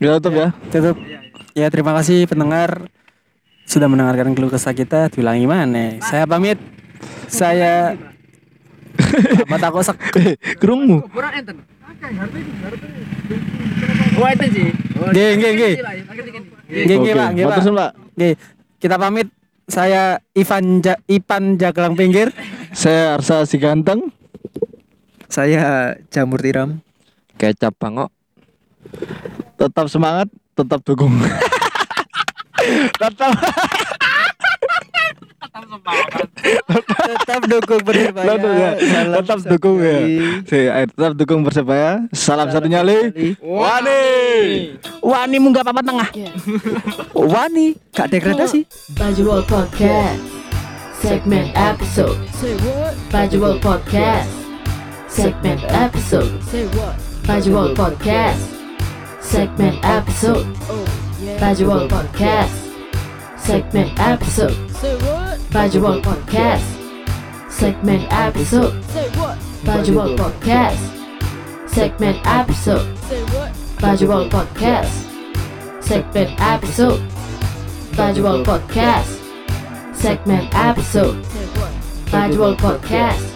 Kita 0.00 0.18
tutup 0.18 0.34
ya. 0.34 0.48
tutup. 0.74 0.96
Ya 1.54 1.66
terima 1.70 1.92
kasih 1.94 2.26
pendengar 2.26 2.88
sudah 3.68 3.86
mendengarkan 3.86 4.34
keluh 4.34 4.50
kesah 4.50 4.74
kita. 4.74 5.12
Diulangi 5.12 5.46
mana? 5.46 6.00
Saya 6.02 6.26
pamit. 6.26 6.58
Saya 7.30 7.94
mata 9.50 9.68
kosak. 9.72 9.96
Kerungmu. 10.60 11.06
Nggih, 15.10 15.30
nggih, 15.36 15.52
nggih. 15.56 15.74
Nggih, 16.70 16.96
nggih, 17.00 17.14
Pak, 17.14 17.28
nggih, 17.34 17.44
Pak. 17.44 17.52
Matur 17.56 17.62
suwun, 17.64 17.76
Pak. 17.80 17.90
Nggih, 18.16 18.34
kita 18.78 18.96
pamit. 19.00 19.28
Saya 19.70 20.18
Ivan 20.34 20.82
ja 20.82 20.98
Ipan 21.06 21.54
Jaglang 21.54 21.94
Pinggir. 21.94 22.34
Saya 22.74 23.14
Arsa 23.14 23.46
si 23.46 23.54
ganteng. 23.62 24.10
Saya 25.30 25.94
Jamur 26.10 26.42
Tiram. 26.42 26.82
Kecap 27.38 27.78
bangok. 27.78 28.10
Tetap 29.54 29.86
semangat, 29.86 30.26
tetap 30.58 30.82
dukung. 30.82 31.14
tetap 33.00 33.30
Tetap 35.50 37.42
dukung 37.50 37.80
Persebaya. 37.82 38.38
tetap, 38.38 38.52
ya. 38.54 38.70
Salam 38.78 39.12
tetap 39.18 39.40
dukung 39.50 39.76
ya. 39.82 39.98
Si, 40.46 40.58
eh, 40.62 40.86
tetap 40.86 41.12
dukung 41.18 41.40
Persebaya. 41.42 42.06
Salam, 42.14 42.48
satunya 42.54 42.86
li. 42.86 43.34
Wani. 43.42 44.02
Wani 45.02 45.36
munggah 45.42 45.66
papan 45.66 45.84
tengah. 45.84 46.08
Wani, 47.14 47.74
gak 47.90 48.14
degradasi. 48.14 48.62
Baju 48.94 49.22
World 49.26 49.46
Podcast 49.50 50.22
Segment 51.00 51.48
episode 51.56 52.18
Say 52.36 52.52
what? 52.60 52.92
Baju 53.08 53.36
World 53.40 53.60
Podcast 53.64 54.28
Segment 55.08 55.64
episode 55.72 56.28
Say 56.44 56.68
what? 56.76 56.92
Baju 57.24 57.50
World 57.56 57.72
Podcast 57.72 58.42
Segment 59.24 59.80
episode 59.80 60.44
Baju 61.40 61.62
World 61.64 61.88
Podcast 61.88 62.52
Segment 63.40 63.90
episode 63.96 64.52
Say 64.76 64.92
what? 65.08 65.19
Baju 65.50 65.82
World 65.82 66.04
Podcast. 66.04 66.62
Segment 67.50 68.06
episode. 68.12 68.70
Say 68.94 69.08
what? 69.18 69.34
Baju 69.66 69.92
World 69.96 70.14
Podcast. 70.14 70.78
Segment 71.66 72.18
episode. 72.24 72.86
Say 73.10 73.22
what? 73.34 73.50
Baju 73.82 74.06
World 74.06 74.30
Podcast. 74.30 74.94
Segment 75.82 76.30
episode. 76.38 77.02
Baju 77.98 78.22
World 78.22 78.46
Podcast. 78.46 79.10
Segment 79.90 80.46
episode. 80.54 81.18
Baju 82.14 82.38
World 82.38 82.58
Podcast. 82.62 83.26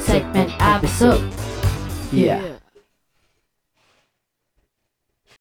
Segment 0.00 0.48
episode. 0.64 1.20
Yeah 2.10 2.53